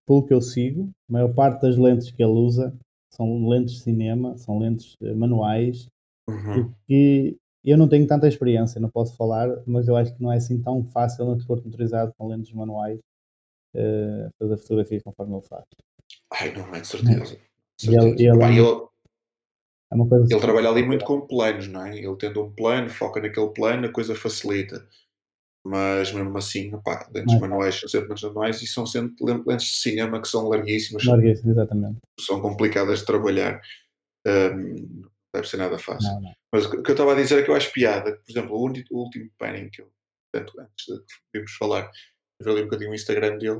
[0.07, 2.75] pelo que eu sigo, a maior parte das lentes que ele usa
[3.13, 5.87] são lentes de cinema, são lentes eh, manuais,
[6.27, 6.73] Uhum.
[6.89, 10.37] e eu não tenho tanta experiência, não posso falar, mas eu acho que não é
[10.37, 12.99] assim tão fácil no desporto motorizado com lentes manuais
[13.75, 15.63] eh, fazer fotografias conforme ele faz.
[16.31, 17.35] Ai, não é de certeza.
[17.83, 18.07] E ele- certeza.
[18.07, 18.87] ele- ele,
[19.91, 21.97] É coisa ele trabalha ali muito com planos, não é?
[21.97, 24.87] Ele tendo um plano, foca naquele plano, a coisa facilita.
[25.65, 29.43] Mas mesmo assim, pá, lentes Mais manuais são sempre lentes manuais e são sempre len-
[29.47, 31.97] lentes de cinema que são larguíssimas, são, larguíssimo, exatamente.
[32.19, 33.61] são complicadas de trabalhar.
[34.27, 36.09] Um, não deve ser nada fácil.
[36.13, 36.33] Não, não.
[36.51, 38.17] Mas o que eu estava a dizer é que eu acho piada.
[38.17, 39.89] Por exemplo, o, o último panning que eu,
[40.33, 41.01] tanto antes de
[41.39, 41.89] irmos falar,
[42.39, 43.59] eu vi ali um bocadinho o Instagram dele,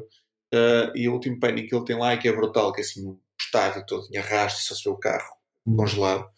[0.54, 2.84] uh, e o último panning que ele tem lá é que é brutal, que é
[2.84, 5.36] assim, um estádio todo em arrasto, e só se vê o carro
[5.66, 5.78] Hum.
[5.78, 6.30] congelado.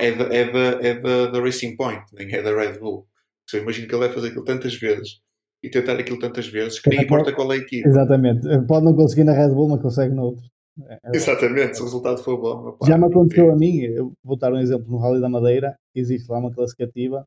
[0.00, 3.06] É da, é, da, é da, da Racing Point, nem é da Red Bull.
[3.52, 5.20] Eu imagino que ele vai fazer aquilo tantas vezes
[5.62, 7.86] e tentar aquilo tantas vezes que nem Mas importa qual é a equipe.
[7.86, 8.46] Exatamente.
[8.66, 10.44] Pode não conseguir na Red Bull, mas consegue no outro.
[10.88, 12.78] É- é Exatamente, se o resultado for bom.
[12.86, 15.76] Já me aconteceu é- a mim, eu vou dar um exemplo no Rally da Madeira,
[15.94, 17.26] existe lá uma classificativa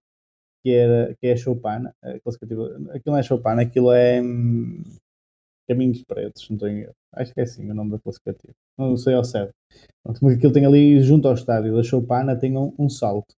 [0.63, 4.81] que, era, que é a Choupana, a classificativa, aquilo não é Choupana, aquilo é hum,
[5.67, 6.89] Caminhos Pretos, não tenho.
[7.13, 8.53] Acho que é assim o nome da classificativa.
[8.77, 9.53] Não sei ao certo.
[10.03, 13.33] Pronto, Mas aquilo tem ali, junto ao estádio da Choupana, tem um, um salto.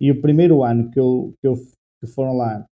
[0.00, 1.54] E o primeiro ano que, eu, que, eu,
[2.06, 2.64] que foram lá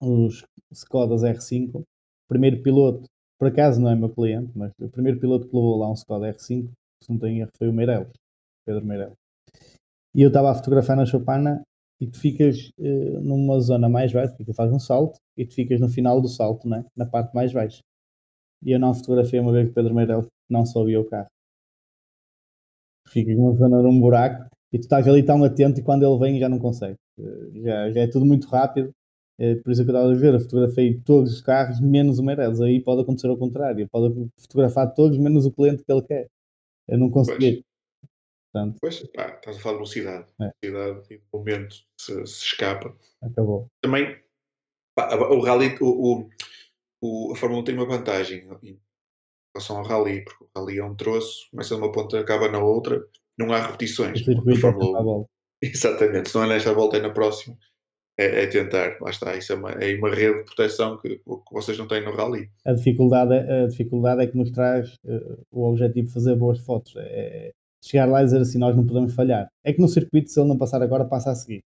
[0.00, 1.84] os Skodas R5, o
[2.28, 5.90] primeiro piloto, por acaso não é meu cliente, mas o primeiro piloto que levou lá
[5.90, 6.70] um Skoda R5,
[7.02, 8.12] se não tenho erro, foi o Meireles,
[8.64, 9.16] Pedro Meireles.
[10.14, 11.62] E eu estava a fotografar na Chopana
[12.00, 15.80] e tu ficas eh, numa zona mais baixa, porque faz um salto e tu ficas
[15.80, 16.84] no final do salto, né?
[16.96, 17.80] na parte mais baixa.
[18.62, 21.28] E eu não fotografei uma vez que Pedro Meireles não soube o carro.
[23.08, 26.18] Ficas numa zona de um buraco e tu estás ali tão atento e quando ele
[26.18, 26.96] vem já não consegue.
[27.18, 28.90] Eh, Já, já é tudo muito rápido.
[29.38, 32.18] Eh, Por isso é que eu estava a ver, eu fotografei todos os carros menos
[32.18, 32.60] o Meireles.
[32.60, 33.88] Aí pode acontecer ao contrário.
[33.90, 36.28] Pode fotografar todos menos o cliente que ele quer.
[36.88, 37.64] Eu não consegui.
[38.52, 40.26] Portanto, Pois, pá, estás a falar de velocidade.
[40.40, 40.50] É.
[40.64, 42.96] Velocidade e de momento se, se escapa.
[43.20, 43.66] acabou.
[43.82, 44.16] Também,
[44.96, 46.28] pá, o rally, o, o,
[47.02, 48.78] o- a Fórmula 1 tem uma vantagem em
[49.54, 53.06] relação ao rally, porque o rally é um troço, começa numa ponta, acaba na outra,
[53.38, 54.24] não há O repetições.
[54.24, 55.26] circuito A Fórmula sempre à 1.
[55.62, 57.56] Exatamente, se não é nesta volta, é na próxima.
[58.18, 61.52] É, é tentar, lá está, isso é uma, é uma rede de proteção que, que
[61.52, 62.50] vocês não têm no rally.
[62.64, 66.58] A dificuldade, é- a dificuldade é que nos traz eh, o objetivo de fazer boas
[66.60, 66.94] fotos.
[66.96, 67.52] É
[67.84, 69.48] chegar lá e dizer assim, nós não podemos falhar.
[69.62, 71.60] É que no circuito, se ele não passar agora, passa a seguir.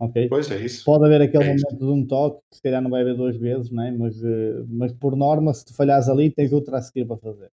[0.00, 0.28] Ok?
[0.28, 0.84] Pois é isso.
[0.84, 1.64] Pode haver aquele É isso.
[1.64, 3.90] momento de um toque, que se calhar não vai haver duas vezes, não é?
[3.90, 7.48] mas, eh, mas por norma, se tu falhares ali, tens outra a seguir para fazer.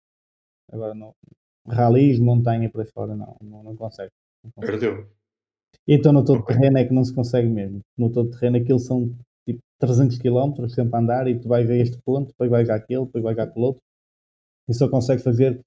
[0.71, 1.13] Agora, não.
[1.67, 4.11] Ralis, montanha por aí fora, não, não, não consegue.
[4.43, 4.79] Não consegue.
[4.79, 5.07] Perdeu.
[5.88, 7.79] Então no todo terreno é que não se consegue mesmo.
[7.97, 9.13] No todo terreno aquilo são
[9.45, 13.05] tipo 300 km sempre a andar e tu vais a este ponto, depois vais àquele,
[13.05, 13.81] depois vais àquele outro.
[14.69, 15.59] E só consegue fazer,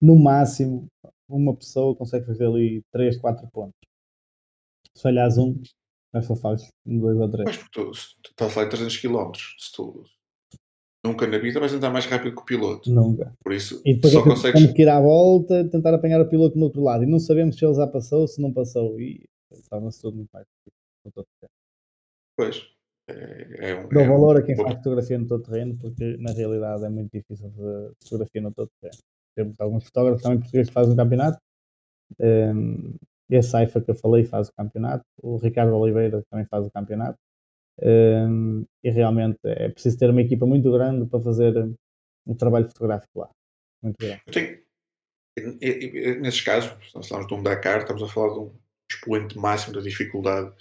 [0.00, 0.86] no máximo,
[1.28, 3.74] uma pessoa consegue fazer ali 3, 4 pontos.
[4.96, 5.60] Se falhares um,
[6.14, 7.44] é só fazes um, dois ou três.
[7.46, 10.04] Mas porque tu, tu estás a falar de 300 km, se tu
[11.04, 12.90] nunca na vida vais andar mais rápido que o piloto.
[12.92, 13.34] Nunca.
[13.42, 14.72] Por isso, E depois só é que consegues.
[14.72, 17.02] que ir à volta, tentar apanhar o piloto no outro lado.
[17.02, 19.00] E não sabemos se ele já passou, se não passou.
[19.00, 19.24] E
[19.68, 20.80] torna-se tudo muito mais difícil.
[21.04, 21.54] no todo terreno.
[22.36, 22.74] Pois.
[23.06, 26.16] É, é um, Dou é valor um a quem faz fotografia no todo terreno, porque
[26.16, 29.02] na realidade é muito difícil fazer fotografia no todo terreno.
[29.36, 31.38] Temos alguns fotógrafos também portugueses que fazem o campeonato.
[32.20, 32.96] Um,
[33.28, 35.04] e a Saifa que eu falei faz o campeonato.
[35.22, 37.18] O Ricardo Oliveira também faz o campeonato.
[37.82, 41.52] Um, e realmente é preciso ter uma equipa muito grande para fazer
[42.26, 43.30] um trabalho fotográfico lá.
[43.82, 44.22] Muito grande.
[46.20, 48.52] Nesses casos, nós falamos de um Dakar, estamos a falar de um
[48.90, 50.52] expoente máximo da dificuldade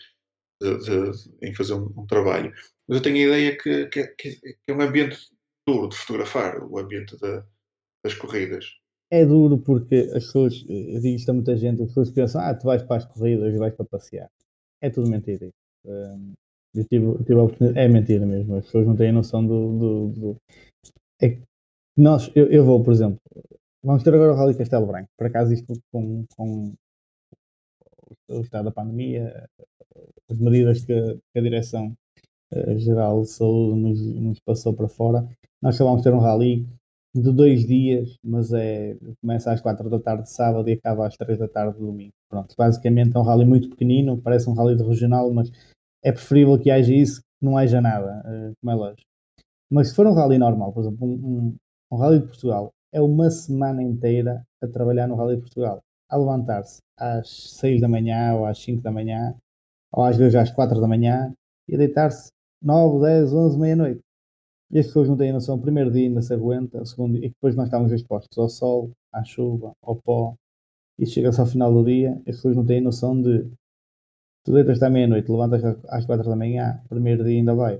[0.61, 2.51] de- de- em fazer um, um trabalho.
[2.87, 5.17] Mas eu tenho a ideia que, que- que- é um ambiente
[5.67, 7.45] duro de fotografar, o ambiente da-
[8.03, 8.65] das corridas.
[9.11, 12.53] É duro porque as pessoas, eu digo isto a muita gente, as pessoas pensam, ah,
[12.53, 14.27] tu vais para as corridas vais para passear.
[14.81, 15.45] É tudo mentira.
[15.45, 15.53] isso.
[15.85, 16.33] Um,
[16.75, 19.77] eu tive, tive a oportunidade, é mentira mesmo, as pessoas não têm noção do.
[19.77, 20.37] do, do-
[21.21, 21.37] é
[21.95, 23.19] nós, eu, eu vou, por exemplo,
[23.83, 26.73] vamos ter agora o Rally Castelo Branco, por acaso isto com, com
[28.29, 29.47] o estado da pandemia,
[30.29, 30.93] as medidas que,
[31.31, 31.95] que a Direção
[32.51, 35.27] eh, de Saúde nos, nos passou para fora,
[35.61, 36.67] nós só vamos ter um rally
[37.15, 41.15] de dois dias, mas é, começa às quatro da tarde de sábado e acaba às
[41.15, 42.13] três da tarde de domingo.
[42.29, 45.51] Pronto, basicamente é um rally muito pequenino, parece um rally de regional, mas
[46.03, 49.09] é preferível que haja isso que não haja nada, eh, como é lógico.
[49.69, 51.55] Mas se for um rally normal, por exemplo, um, um,
[51.91, 55.81] um rally de Portugal, é uma semana inteira a trabalhar no rally de Portugal,
[56.13, 59.35] a levantar-se às seis da manhã ou às cinco da manhã,
[59.91, 61.33] ou às vezes às quatro da manhã,
[61.67, 62.29] e a deitar-se
[62.61, 64.01] nove, dez, onze, meia-noite.
[64.71, 65.55] E as pessoas não têm noção.
[65.55, 68.49] O primeiro dia ainda se aguenta, o segundo dia, e depois nós estamos expostos ao
[68.49, 70.35] sol, à chuva, ao pó,
[70.99, 73.49] e chega-se ao final do dia, as pessoas não têm noção de
[74.43, 77.79] tu deitas-te à meia-noite, levantas às quatro da manhã, o primeiro dia ainda vai,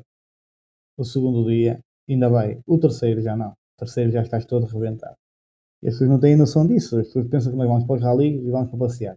[0.98, 5.16] o segundo dia ainda vai, o terceiro já não, o terceiro já estás todo rebentado.
[5.84, 8.02] E as pessoas não têm noção disso, as pessoas pensam que nós vamos para os
[8.02, 9.16] rallies e vamos para passear.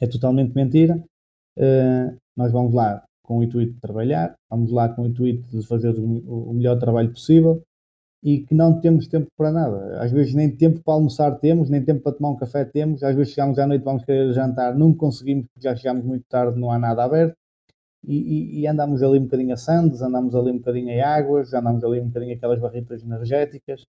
[0.00, 1.02] É totalmente mentira.
[1.56, 5.64] Uh, nós vamos lá com o intuito de trabalhar, vamos lá com o intuito de
[5.66, 7.62] fazer o, o melhor trabalho possível
[8.22, 10.02] e que não temos tempo para nada.
[10.02, 13.14] Às vezes nem tempo para almoçar temos, nem tempo para tomar um café temos, às
[13.14, 16.72] vezes chegamos à noite, vamos querer jantar, não conseguimos porque já chegamos muito tarde, não
[16.72, 17.36] há nada aberto.
[18.04, 21.54] E, e, e andamos ali um bocadinho a sandes, andamos ali um bocadinho em águas,
[21.54, 23.84] andamos ali um bocadinho aquelas barritas energéticas,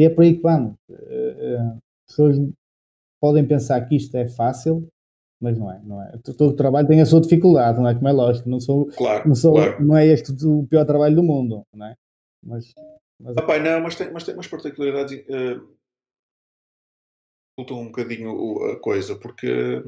[0.00, 0.76] e é por aí que vamos.
[0.88, 1.76] Uh,
[2.08, 2.36] as pessoas
[3.20, 4.88] podem pensar que isto é fácil,
[5.38, 6.16] mas não é, não é.
[6.24, 7.94] Todo o trabalho tem a sua dificuldade, não é?
[7.94, 9.84] Como é lógico, não sou, Claro, não, sou claro.
[9.84, 11.94] não é este o pior trabalho do mundo, não é?
[12.42, 12.72] Mas,
[13.20, 15.18] mas Ah, pá, não, mas tem, mas tem umas particularidades.
[15.28, 15.78] Uh,
[17.58, 19.82] um bocadinho a coisa, porque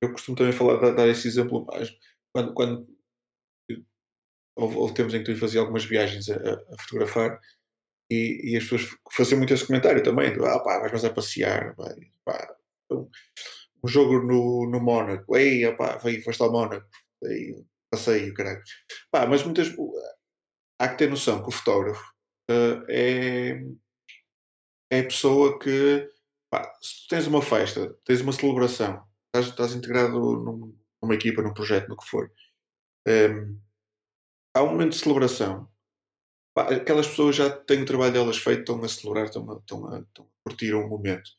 [0.00, 1.92] eu costumo também falar, dar, dar esse exemplo mais.
[2.32, 2.86] Quando, quando
[4.56, 7.40] houve, houve tempos em que tu fazia algumas viagens a, a fotografar
[8.10, 11.12] e, e as pessoas faziam muito esse comentário também: do, ah, pá, vais mais a
[11.12, 12.56] passear, vai, pá,
[12.90, 13.08] um,
[13.84, 16.86] um jogo no, no Mónaco, ei, opá, vai, foste ao Mónaco,
[17.24, 18.62] aí, passeio, caralho.
[19.10, 19.74] Pá, mas muitas.
[20.78, 22.04] Há que ter noção que o fotógrafo
[22.50, 23.62] uh, é,
[24.90, 26.08] é a pessoa que.
[26.50, 31.54] Pá, se tens uma festa, tens uma celebração, estás, estás integrado num, numa equipa, num
[31.54, 32.30] projeto, no que for.
[33.08, 33.58] Um,
[34.54, 35.68] há um momento de celebração.
[36.56, 39.88] Pá, aquelas pessoas já têm o trabalho delas feito, estão a celebrar, estão a, estão
[39.88, 41.30] a, estão a curtir um momento.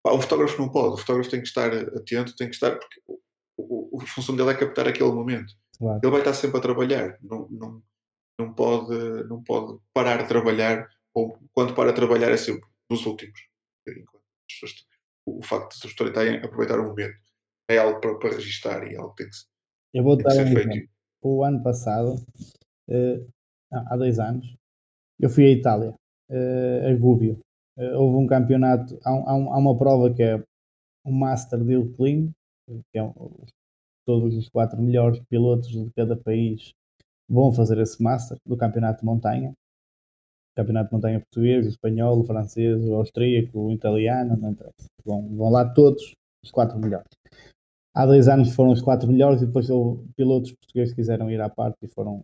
[0.00, 3.02] Pá, o fotógrafo não pode, o fotógrafo tem que estar atento, tem que estar, porque
[3.08, 3.18] o,
[3.58, 5.52] o, a função dele é captar aquele momento.
[5.76, 5.98] Claro.
[6.00, 7.82] Ele vai estar sempre a trabalhar, não, não,
[8.38, 13.04] não, pode, não pode parar de trabalhar, ou quando para de trabalhar é sempre dos
[13.06, 13.40] últimos.
[14.48, 14.86] Pessoas,
[15.26, 17.18] o, o facto de as pessoas estarem a aproveitar o momento
[17.68, 20.44] é algo para, para registar e é algo que tem que, Eu vou tem dar
[20.44, 20.88] um feito.
[21.22, 22.14] O ano passado,
[22.88, 23.20] eh,
[23.72, 24.59] há dois anos,
[25.20, 25.94] eu fui à Itália,
[26.30, 27.38] eh, a Gubbio.
[27.78, 30.42] Eh, houve um campeonato, há, há há uma prova que é
[31.06, 32.30] um Master Deal Clean,
[32.92, 33.14] que é um-
[34.06, 36.72] todos os quatro melhores pilotos de cada país
[37.28, 39.52] vão fazer esse Master do campeonato de montanha.
[40.56, 44.74] Campeonato de montanha português, o espanhol, o francês, o austríaco, o italiano, não interessa.
[45.04, 46.12] Vão, vão lá todos
[46.44, 47.06] os quatro melhores.
[47.94, 49.68] Há dois anos foram os quatro melhores e depois
[50.16, 52.22] pilotos portugueses quiseram ir à parte e foram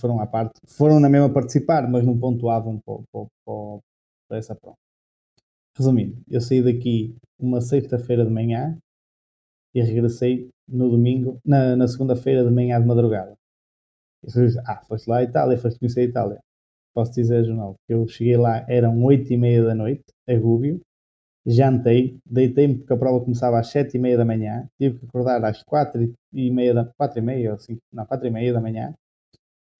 [0.00, 4.76] foram à parte, foram na mesma participar, mas não pontuavam para, essa prova.
[5.76, 8.78] Resumindo, eu saí daqui uma sexta-feira de manhã
[9.74, 13.34] e regressei no domingo, na, na segunda-feira de manhã de madrugada.
[14.22, 16.40] E pessoas, ah, foste lá à Itália, foste conhecer a Itália.
[16.94, 20.80] Posso dizer, jornal, que eu cheguei lá, eram oito e meia da noite, a Rúbio,
[21.46, 25.44] jantei, deitei-me porque a prova começava às sete e meia da manhã, tive que acordar
[25.44, 28.60] às quatro e meia, da, quatro e meia, ou cinco, não, quatro e meia da
[28.60, 28.94] manhã,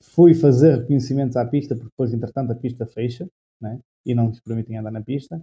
[0.02, 3.28] fui fazer reconhecimentos à pista, porque depois, entretanto, a pista fecha,
[3.60, 3.80] né?
[4.04, 5.40] e não nos permitem andar na pista,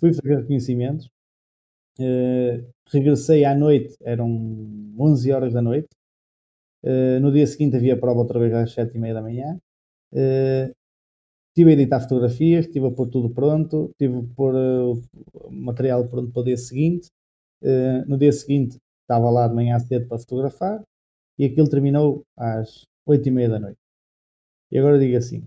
[0.00, 1.08] fui fazer reconhecimentos,
[2.00, 4.28] eh, regressei à noite, eram
[4.98, 5.88] 11 horas da noite,
[6.84, 9.56] Uh, no dia seguinte havia prova outra vez às sete e meia da manhã.
[10.12, 10.72] Uh,
[11.50, 16.32] estive a editar fotografias, estive a pôr tudo pronto, estive a pôr uh, material pronto
[16.32, 17.08] para o dia seguinte.
[17.62, 20.82] Uh, no dia seguinte estava lá de manhã cedo para fotografar
[21.38, 23.81] e aquilo terminou às oito e meia da noite.
[24.72, 25.46] E agora digo assim,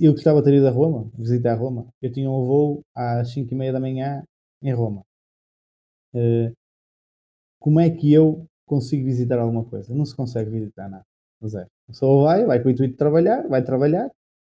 [0.00, 1.86] eu gostava de ter ido a Roma, visitar Roma.
[2.02, 4.24] Eu tinha um voo às cinco e meia da manhã
[4.60, 5.02] em Roma.
[6.12, 6.52] Uh,
[7.60, 9.94] como é que eu consigo visitar alguma coisa?
[9.94, 11.04] Não se consegue visitar nada.
[11.46, 11.68] Zero.
[11.88, 14.10] A pessoa vai, vai com o intuito de trabalhar, vai trabalhar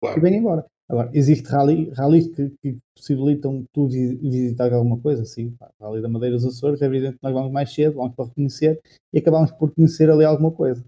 [0.01, 0.19] claro.
[0.19, 0.65] e vem embora.
[0.89, 5.25] Agora, existe rally, rallies que, que possibilitam tu visitar alguma coisa?
[5.25, 8.15] Sim, pá, Rally da Madeira dos Açores, é evidente que nós vamos mais cedo, vamos
[8.15, 8.81] para reconhecer
[9.13, 10.85] e acabamos por conhecer ali alguma coisa.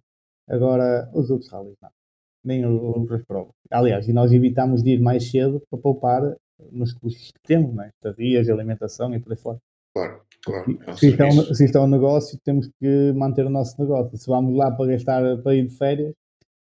[0.48, 1.90] Agora, os outros rallies, não.
[2.44, 3.52] Nem outras provas.
[3.70, 6.36] Aliás, e nós evitamos de ir mais cedo para poupar
[6.72, 7.88] nos custos que temos, não é?
[7.88, 9.58] Estadias, alimentação e por aí fora.
[9.94, 10.78] Claro, claro.
[10.86, 13.80] É se, isto é um, se isto é um negócio, temos que manter o nosso
[13.80, 14.16] negócio.
[14.16, 16.14] Se vamos lá para gastar, para ir de férias,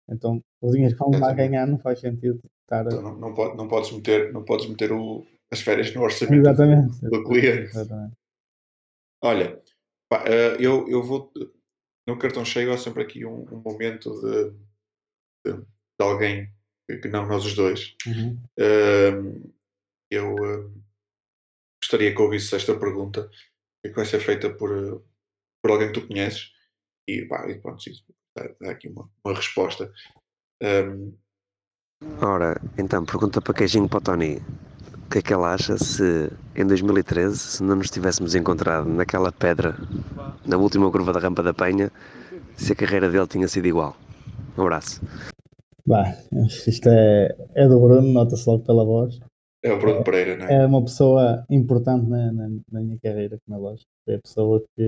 [0.08, 2.86] então os dinheiros que vamos lá ganhar não faz sentido estar.
[2.86, 6.40] Então, não, não, pode, não podes meter, não podes meter o, as férias no orçamento
[6.40, 7.00] Exatamente.
[7.00, 7.70] do cliente.
[7.70, 8.14] Exatamente.
[9.22, 9.62] Olha,
[10.08, 11.30] pá, eh, eu, eu vou.
[12.06, 14.52] No cartão cheio há sempre aqui um, um momento de,
[15.44, 15.66] de, de,
[16.00, 16.50] alguém
[16.88, 17.96] que não nós os dois.
[18.06, 18.38] Uhum.
[18.58, 19.52] Uh,
[20.10, 20.82] eu uh,
[21.82, 23.30] gostaria que ouvisse esta pergunta
[23.84, 25.02] que vai ser feita por,
[25.62, 26.52] por alguém que tu conheces
[27.08, 27.82] e, pá, e pronto,
[28.36, 29.92] dá, dá aqui uma, uma resposta.
[30.62, 31.16] Um,
[32.20, 34.42] Ora, então, pergunta para queijinho para o Tony.
[35.06, 39.30] O que é que ele acha se em 2013, se não nos tivéssemos encontrado naquela
[39.30, 39.76] pedra,
[40.44, 41.92] na última curva da rampa da Penha,
[42.56, 43.96] se a carreira dele tinha sido igual?
[44.56, 45.00] Um abraço.
[45.84, 46.16] Bah,
[46.66, 49.18] isto é, é do Bruno, nota-se logo pela voz.
[49.64, 50.54] É o Bruno Pereira, não é?
[50.54, 53.88] É uma pessoa importante na, na, na minha carreira, como é lógico.
[54.08, 54.82] É a pessoa que.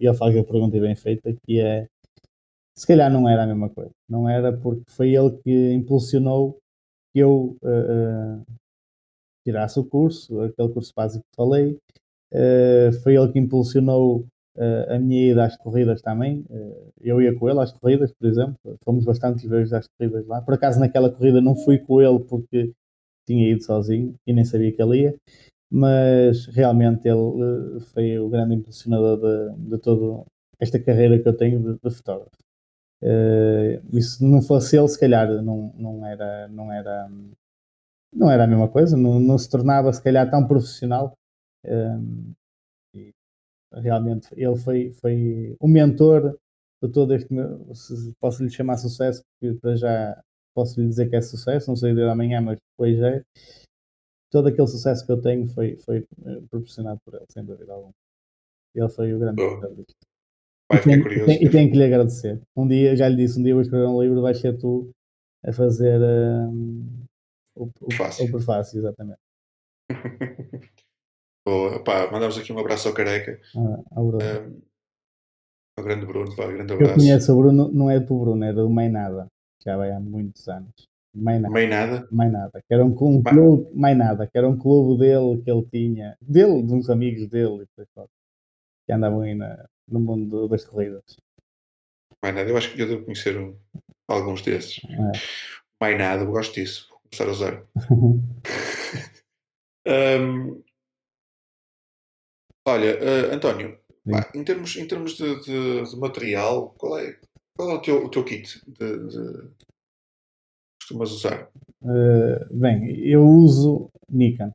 [0.00, 1.86] Ele faz a pergunta bem feita, que é
[2.76, 3.90] se calhar não era a mesma coisa.
[4.08, 6.58] Não era porque foi ele que impulsionou
[7.12, 8.46] que eu uh, uh,
[9.44, 11.76] tirasse o curso, aquele curso básico que falei.
[12.32, 14.26] Uh, foi ele que impulsionou
[14.88, 16.44] a minha ida às corridas também.
[17.00, 18.56] eu ia com ele às corridas, por exemplo.
[18.84, 20.42] Fomos bastantes vezes às corridas lá.
[20.42, 22.72] Por acaso, naquela corrida não fui com ele porque
[23.26, 25.14] tinha ido sozinho e nem sabia que ele ia.
[25.70, 30.24] Mas realmente ele foi o grande impulsionador de, de toda
[30.60, 32.42] esta carreira que eu tenho de, de fotógrafo.
[33.92, 37.10] E se não fosse ele, se calhar não, não, era, não, era,
[38.14, 41.14] não era a mesma coisa, não, não se tornava se calhar tão profissional.
[43.74, 46.38] Realmente ele foi, foi o mentor
[46.82, 47.64] de todo este meu,
[48.20, 50.22] posso lhe chamar sucesso, porque para já
[50.54, 53.22] posso lhe dizer que é sucesso, não sei de amanhã, mas depois é.
[54.30, 57.92] Todo aquele sucesso que eu tenho foi, foi eh, proporcionado por ele, sem dúvida alguma.
[58.74, 59.94] Ele foi o grande mentor disto.
[60.72, 62.40] E, tem, curioso, e, tem, que lhe agradecer.
[62.56, 64.90] Um dia, já lhe disse, um dia vou escrever um livro, vai ser tu
[65.44, 67.04] a fazer um,
[67.54, 69.20] o, o, o prefácio, exatamente.
[71.44, 73.40] Boa, pá, mandamos aqui um abraço ao Careca.
[73.56, 74.24] Ah, ao Bruno.
[74.24, 74.62] Um,
[75.76, 76.92] ao grande Bruno, pá, grande abraço.
[76.92, 79.26] Eu conheço o Bruno, não é do Bruno, é do Mãe Nada,
[79.64, 80.72] já vai há muitos anos.
[81.14, 81.52] Mais nada.
[81.52, 82.08] Mais nada?
[82.10, 82.62] Mais nada.
[82.66, 86.16] Que era um, um clube, mais nada, que era um clube dele que ele tinha,
[86.20, 87.66] dele, de uns amigos dele,
[88.86, 91.02] que andavam aí na, no mundo das corridas.
[92.22, 93.54] Mais nada, eu acho que eu devo conhecer um,
[94.06, 94.80] alguns desses.
[94.84, 95.12] É.
[95.80, 96.88] Mais nada, eu gosto disso.
[96.88, 97.64] Vou começar a usar.
[100.20, 100.62] um,
[102.66, 103.78] olha, uh, António,
[104.10, 107.18] pá, em termos, em termos de, de, de, material, qual é,
[107.56, 109.50] qual é o, teu, o teu kit de, de
[110.80, 111.48] costumas usar?
[111.82, 114.50] Uh, bem, eu uso Nikon.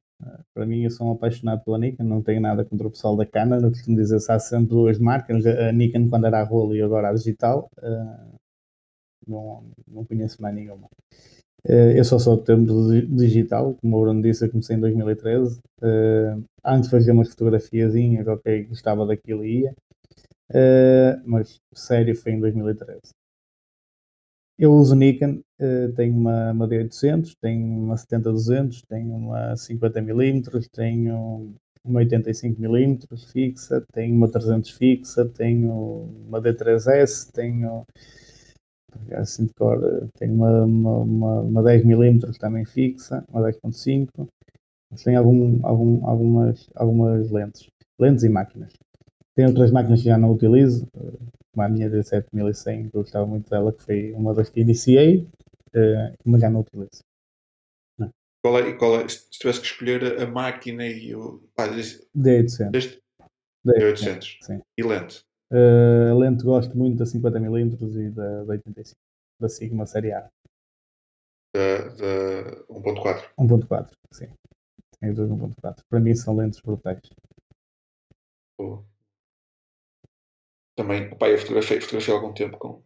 [0.53, 3.25] Para mim, eu sou um apaixonado pela Nikon, não tenho nada contra o pessoal da
[3.25, 3.57] Canon.
[3.57, 5.45] Eu costumo dizer que há sempre duas marcas.
[5.45, 7.69] A Nikon, quando era a rolo, e agora a digital.
[9.27, 10.87] Não, não conheço mais nenhuma.
[11.67, 12.63] Uh, eu só sou do tempo
[13.13, 15.59] digital, como o Bruno disse, eu comecei em 2013.
[15.81, 17.93] Uh, eh, antes fazia umas fotografias,
[18.25, 19.75] ok, gostava daquilo e ia.
[21.25, 22.99] mas sério foi em 2013.
[24.57, 25.41] Eu uso Nikon,
[25.95, 31.53] tenho uma, uma D800, tenho uma 70-200, tenho uma 50mm, tenho
[31.83, 37.85] uma 85mm fixa, tenho uma 300 fixa, tenho uma D3S, tenho
[39.11, 39.79] assim de cor,
[40.19, 44.27] tenho uma, uma, uma, uma 10mm também fixa, uma 10.5,
[45.03, 47.67] tenho algum, algum, algumas, algumas lentes,
[47.99, 48.73] lentes e máquinas.
[49.35, 50.87] Tenho outras máquinas que já não utilizo,
[51.53, 55.27] como a minha D7100, que eu gostava muito dela, que foi uma das que iniciei,
[55.75, 57.03] uh, mas já não utilizo.
[57.99, 58.09] Não.
[58.43, 61.43] Qual é, qual é, se tivesse que escolher a máquina e o.
[61.57, 62.99] Ah, D800.
[63.65, 64.37] D800.
[64.41, 64.61] Sim.
[64.77, 65.26] E lente?
[65.51, 68.99] Uh, a lente gosto muito da 50mm e da, da 85,
[69.39, 70.29] da Sigma Série A.
[71.55, 73.33] Da, da 1.4.
[73.39, 74.27] 1.4, sim.
[74.99, 75.83] Tem duas 1.4.
[75.89, 76.99] Para mim são lentes brutais.
[78.59, 78.83] Oh.
[80.75, 82.83] Também, pá, eu fotografei, fotografei há algum tempo com,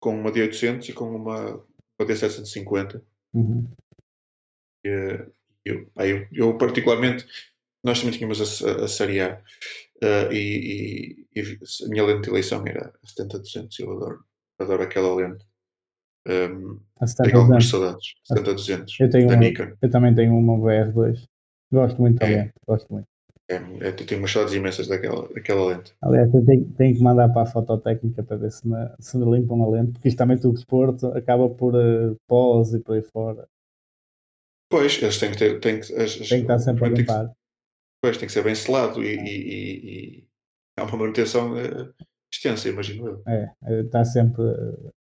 [0.00, 3.04] com uma D800 e com uma, uma D750.
[3.34, 3.70] Uhum.
[4.84, 5.28] E,
[5.64, 7.26] eu, pá, eu, eu, particularmente,
[7.86, 9.40] nós também tínhamos a, a série A
[10.02, 13.68] uh, e, e, e, a minha lente de eleição era a 70-200.
[13.78, 14.24] Eu adoro,
[14.58, 15.46] adoro aquela lente.
[16.28, 16.80] Um,
[17.22, 18.14] tenho algumas saudades.
[18.30, 21.22] 70-200 eu, tenho uma, eu também tenho uma VR2.
[21.72, 22.36] Gosto muito da é.
[22.36, 22.54] lente.
[22.66, 23.06] Gosto muito.
[23.48, 25.94] É, é, tenho umas saudades imensas daquela, daquela lente.
[26.02, 29.24] Aliás, eu tenho, tenho que mandar para a fototécnica para ver se me, se me
[29.30, 33.02] limpam a lente, porque isto também tudo desporto acaba por uh, pós e por aí
[33.02, 33.46] fora.
[34.68, 35.60] Pois, eles têm que ter.
[35.60, 37.35] Têm que, as, as, tem que estar sempre a limpar.
[38.06, 40.28] Pois, tem que ser bem selado e, e, e,
[40.78, 41.92] há uma manutenção uh,
[42.32, 43.22] extensa, imagino eu.
[43.26, 44.42] É, está sempre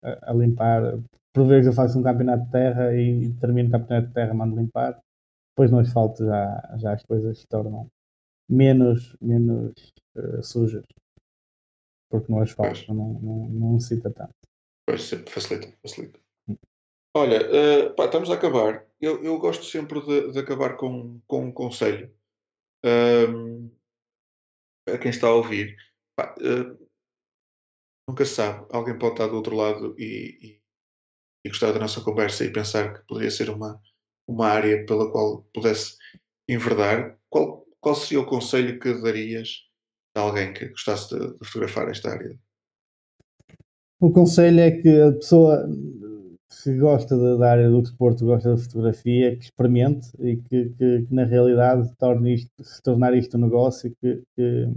[0.03, 0.99] a, a limpar.
[1.33, 4.57] Por vezes eu faço um campeonato de terra e termino o campeonato de terra, mando
[4.57, 5.01] limpar.
[5.53, 7.87] Depois no asfalto já, já as coisas se tornam
[8.49, 9.71] menos, menos
[10.17, 10.83] uh, sujas.
[12.09, 14.35] Porque no asfalto não, não, não necessita tanto.
[14.85, 16.19] Pois, sempre facilita, facilita.
[16.49, 16.57] Hum.
[17.15, 18.85] Olha, uh, pá, estamos a acabar.
[18.99, 22.11] Eu, eu gosto sempre de, de acabar com, com um conselho.
[22.83, 23.71] Um,
[24.87, 25.75] a quem está a ouvir.
[26.15, 26.89] Pá, uh,
[28.07, 28.65] nunca se sabe.
[28.71, 30.61] Alguém pode estar do outro lado e, e,
[31.45, 33.81] e, gostar da nossa conversa e pensar que poderia ser uma,
[34.27, 35.97] uma área pela qual pudesse
[36.47, 37.19] enverdar.
[37.29, 39.69] Qual, qual seria o conselho que darias
[40.15, 42.37] a alguém que gostasse de, de fotografar esta área?
[43.99, 45.67] O conselho é que a pessoa
[46.63, 51.13] que gosta da área do desporto, gosta da fotografia, que experimente e que, que, que
[51.13, 54.67] na realidade torne isto, se tornar isto um negócio que, que,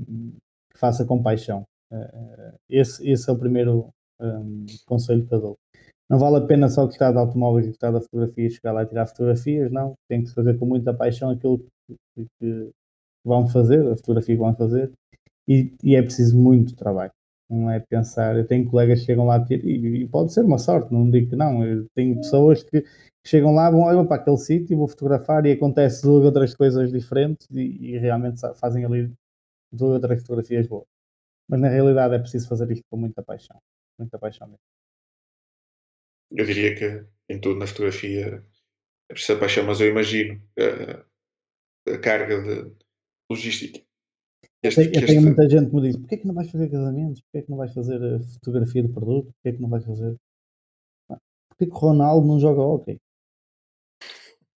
[0.71, 1.65] que faça com paixão.
[1.93, 3.89] Uh, esse, esse é o primeiro
[4.21, 5.59] um, conselho que eu dou.
[6.09, 8.87] Não vale a pena só gostar de automóveis e gostar da fotografia, chegar lá e
[8.87, 9.95] tirar fotografias, não.
[10.09, 12.71] Tem que fazer com muita paixão aquilo que, que,
[13.25, 14.93] vão fazer, a fotografia que vão fazer,
[15.49, 17.13] e, e, é preciso muito trabalho.
[17.49, 19.55] Não é pensar, eu tenho colegas que chegam lá e,
[20.03, 21.65] e pode ser uma sorte, não digo que não.
[21.65, 22.85] Eu tenho pessoas que
[23.25, 27.47] chegam lá, vão olhar para aquele sítio, vou fotografar e acontece duas outras coisas diferentes
[27.51, 29.13] e, e realmente fazem ali
[29.73, 30.87] duas outras fotografias boas.
[31.49, 33.59] Mas na realidade é preciso fazer isto com muita paixão.
[33.99, 34.59] Muita paixão mesmo.
[36.31, 38.43] Eu diria que em tudo na fotografia
[39.09, 42.75] é preciso paixão, mas eu imagino a, a carga de,
[43.31, 43.85] logística.
[44.65, 45.21] Este, eu, tenho, este...
[45.21, 47.21] muita gente que me diz: porquê é que não vais fazer casamentos?
[47.21, 49.27] Porquê é que não vais fazer eh, fotografia de produto?
[49.27, 50.17] Porquê é que não vais fazer.
[51.49, 52.99] Porquê que o Ronaldo não joga hockey?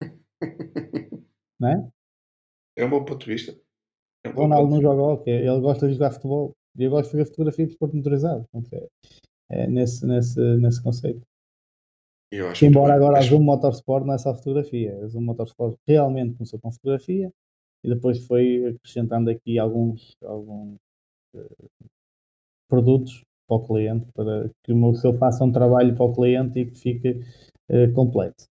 [1.59, 1.89] não é?
[2.77, 3.59] É um bom ponto de vista.
[4.23, 6.55] É um o Ronaldo não joga hockey, ele gosta de jogar futebol.
[6.77, 8.45] E eu gosto de fazer fotografia de desporto motorizado.
[8.71, 11.21] É, é nesse, nesse, nesse conceito.
[12.61, 14.97] Embora agora a Zoom Motorsport não é só fotografia.
[15.03, 17.31] A Zoom Motorsport realmente começou com fotografia,
[17.87, 20.75] e depois foi acrescentando aqui alguns, alguns
[21.33, 21.89] uh,
[22.69, 26.65] produtos para o cliente para que o seu faça um trabalho para o cliente e
[26.65, 27.21] que fique
[27.71, 28.43] uh, completo.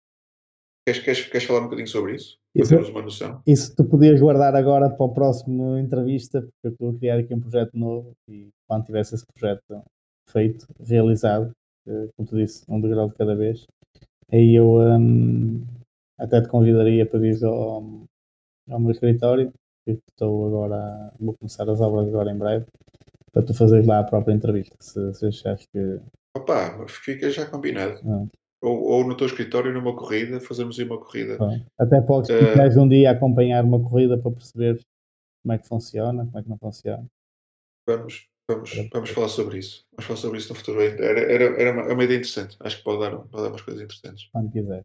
[0.87, 2.39] Queres, queres, queres falar um bocadinho sobre isso?
[2.57, 3.43] Para termos uma noção.
[3.47, 7.35] Isso tu podias guardar agora para o próximo entrevista, porque eu estou a criar aqui
[7.35, 9.83] um projeto novo e quando tivesse esse projeto
[10.31, 11.51] feito, realizado,
[11.87, 13.67] uh, como tu disse, um degrau de cada vez,
[14.33, 15.63] aí eu um,
[16.19, 18.07] até te convidaria para vir ao,
[18.69, 19.53] ao meu escritório,
[19.85, 22.67] que estou agora, vou começar as obras agora em breve,
[23.33, 26.01] para tu fazeres lá a própria entrevista, se, se achares que.
[26.37, 28.01] Opa, fica já combinado.
[28.05, 28.27] Ah.
[28.63, 31.39] Ou, ou, no teu escritório, numa corrida, fazemos aí uma corrida.
[31.79, 32.81] Até podes, uh...
[32.81, 34.81] um dia acompanhar uma corrida para perceber
[35.43, 37.07] como é que funciona, como é que não funciona.
[37.87, 39.85] Vamos, vamos, vamos falar sobre isso.
[39.93, 40.81] Vamos falar sobre isso no futuro.
[40.81, 42.57] Era, era, era uma, é uma ideia interessante.
[42.61, 44.29] Acho que pode dar, pode dar umas coisas interessantes.
[44.33, 44.83] Quando quiser.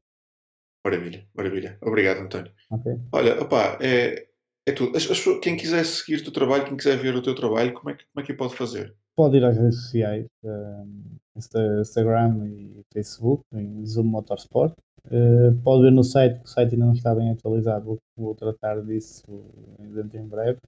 [0.84, 1.77] Maravilha, maravilha.
[1.82, 2.51] Obrigado, António.
[2.71, 2.97] Okay.
[3.11, 4.27] Olha, opá, é,
[4.67, 4.97] é tudo.
[4.97, 7.91] As, as, quem quiser seguir o teu trabalho, quem quiser ver o teu trabalho, como
[7.91, 8.95] é que, como é que pode fazer?
[9.15, 14.73] Pode ir às redes sociais, um, Instagram e Facebook, em Zoom Motorsport.
[15.07, 18.36] Uh, pode ver no site, que o site ainda não está bem atualizado, vou, vou
[18.36, 19.23] tratar disso
[19.79, 20.59] dentro em breve.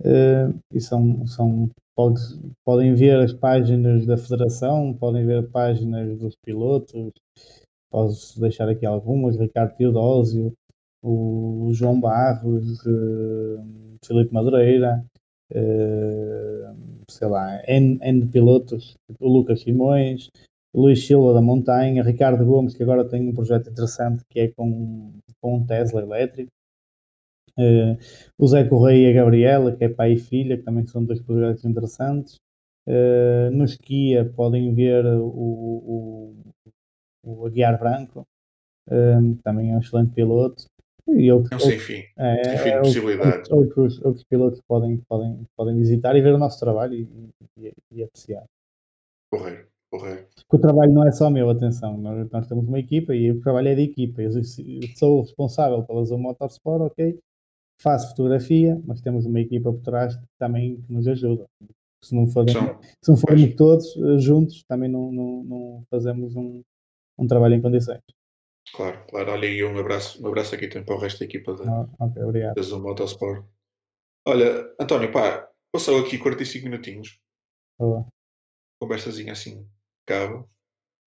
[0.00, 2.20] Uh, e são, são pode,
[2.64, 7.12] podem ver as páginas da federação, podem ver páginas dos pilotos,
[7.90, 10.52] Posso deixar aqui algumas, Ricardo Teodósio,
[11.02, 15.04] o João Barros, uh, Filipe Madureira,
[15.52, 20.30] uh, sei lá, N, N pilotos, o Lucas Simões,
[20.74, 25.12] Luís Silva da Montanha, Ricardo Gomes, que agora tem um projeto interessante que é com,
[25.40, 26.50] com um Tesla elétrico.
[27.56, 27.98] Uh,
[28.38, 31.20] o Zé Correia e a Gabriela, que é pai e filha, que também são dois
[31.20, 32.36] projetos interessantes.
[32.86, 36.34] Uh, no esquia podem ver o,
[37.22, 38.26] o Aguiar Branco,
[38.90, 40.64] um, também é um excelente piloto.
[41.06, 43.50] E outros, não sei, enfim, é, é, possibilidades.
[43.50, 47.08] Outros, outros pilotos podem, podem, podem visitar e ver o nosso trabalho e,
[47.56, 48.44] e, e apreciar.
[49.32, 50.28] Correto, correto.
[50.36, 53.40] Porque o trabalho não é só meu, atenção, nós, nós temos uma equipa e o
[53.40, 54.20] trabalho é de equipa.
[54.20, 54.30] Eu
[54.96, 57.18] sou responsável pela Zoom Motorsport, ok?
[57.80, 61.46] Faço fotografia, mas temos uma equipa por trás também que nos ajuda.
[62.04, 66.62] Se não, for, se não formos todos eh, juntos, também não, não, não fazemos um,
[67.18, 68.00] um trabalho em condições.
[68.74, 69.32] Claro, claro.
[69.32, 72.06] Olha, e um abraço, um abraço aqui também para o resto da equipa da, ah,
[72.06, 72.54] okay, obrigado.
[72.54, 73.44] da Zoom Motorsport.
[74.26, 77.18] Olha, António, pá, passou aqui 45 minutinhos.
[77.78, 78.06] Olá.
[78.80, 79.66] Conversazinha assim,
[80.06, 80.48] cabo.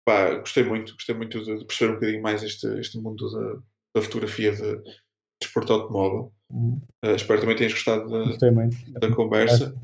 [0.06, 3.62] Pá, gostei muito, gostei muito de perceber um bocadinho mais este, este mundo da,
[3.95, 5.02] da fotografia de, de
[5.41, 6.34] desporto automóvel.
[6.49, 6.82] Uhum.
[7.04, 9.76] Uh, espero também tenhas gostado da, da conversa.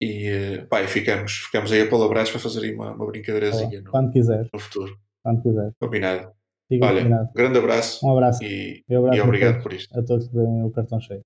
[0.00, 3.90] E, pá, e ficamos, ficamos aí a palavras para fazer aí uma, uma brincadeirazinha no,
[3.90, 4.48] quando quiser.
[4.52, 4.96] no futuro.
[5.22, 5.72] Quando quiser.
[5.80, 6.32] Combinado.
[6.68, 7.32] Fica Olha, combinado.
[7.34, 8.06] grande abraço.
[8.06, 8.44] Um abraço.
[8.44, 9.98] E, e, abraço e obrigado todos, por isto.
[9.98, 11.22] A todos que verem o cartão cheio.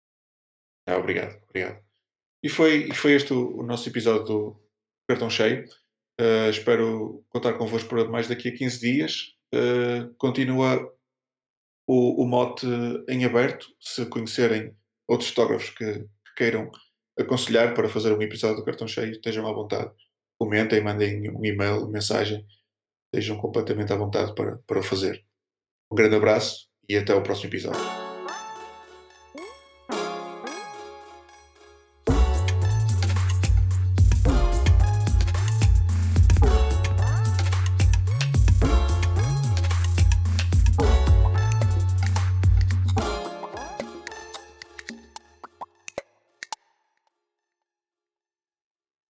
[0.87, 1.83] Ah, obrigado, obrigado.
[2.43, 4.61] E foi, e foi este o, o nosso episódio do
[5.09, 5.65] cartão cheio.
[6.21, 9.35] Uh, espero contar convosco por mais daqui a 15 dias.
[9.55, 10.91] Uh, continua
[11.87, 12.67] o, o mote
[13.09, 13.67] em aberto.
[13.79, 14.75] Se conhecerem
[15.07, 16.71] outros fotógrafos que, que queiram
[17.19, 19.91] aconselhar para fazer um episódio do cartão cheio, estejam à vontade.
[20.39, 22.45] Comentem, mandem um e-mail, mensagem
[23.13, 25.25] estejam completamente à vontade para, para o fazer.
[25.91, 28.02] Um grande abraço e até ao próximo episódio.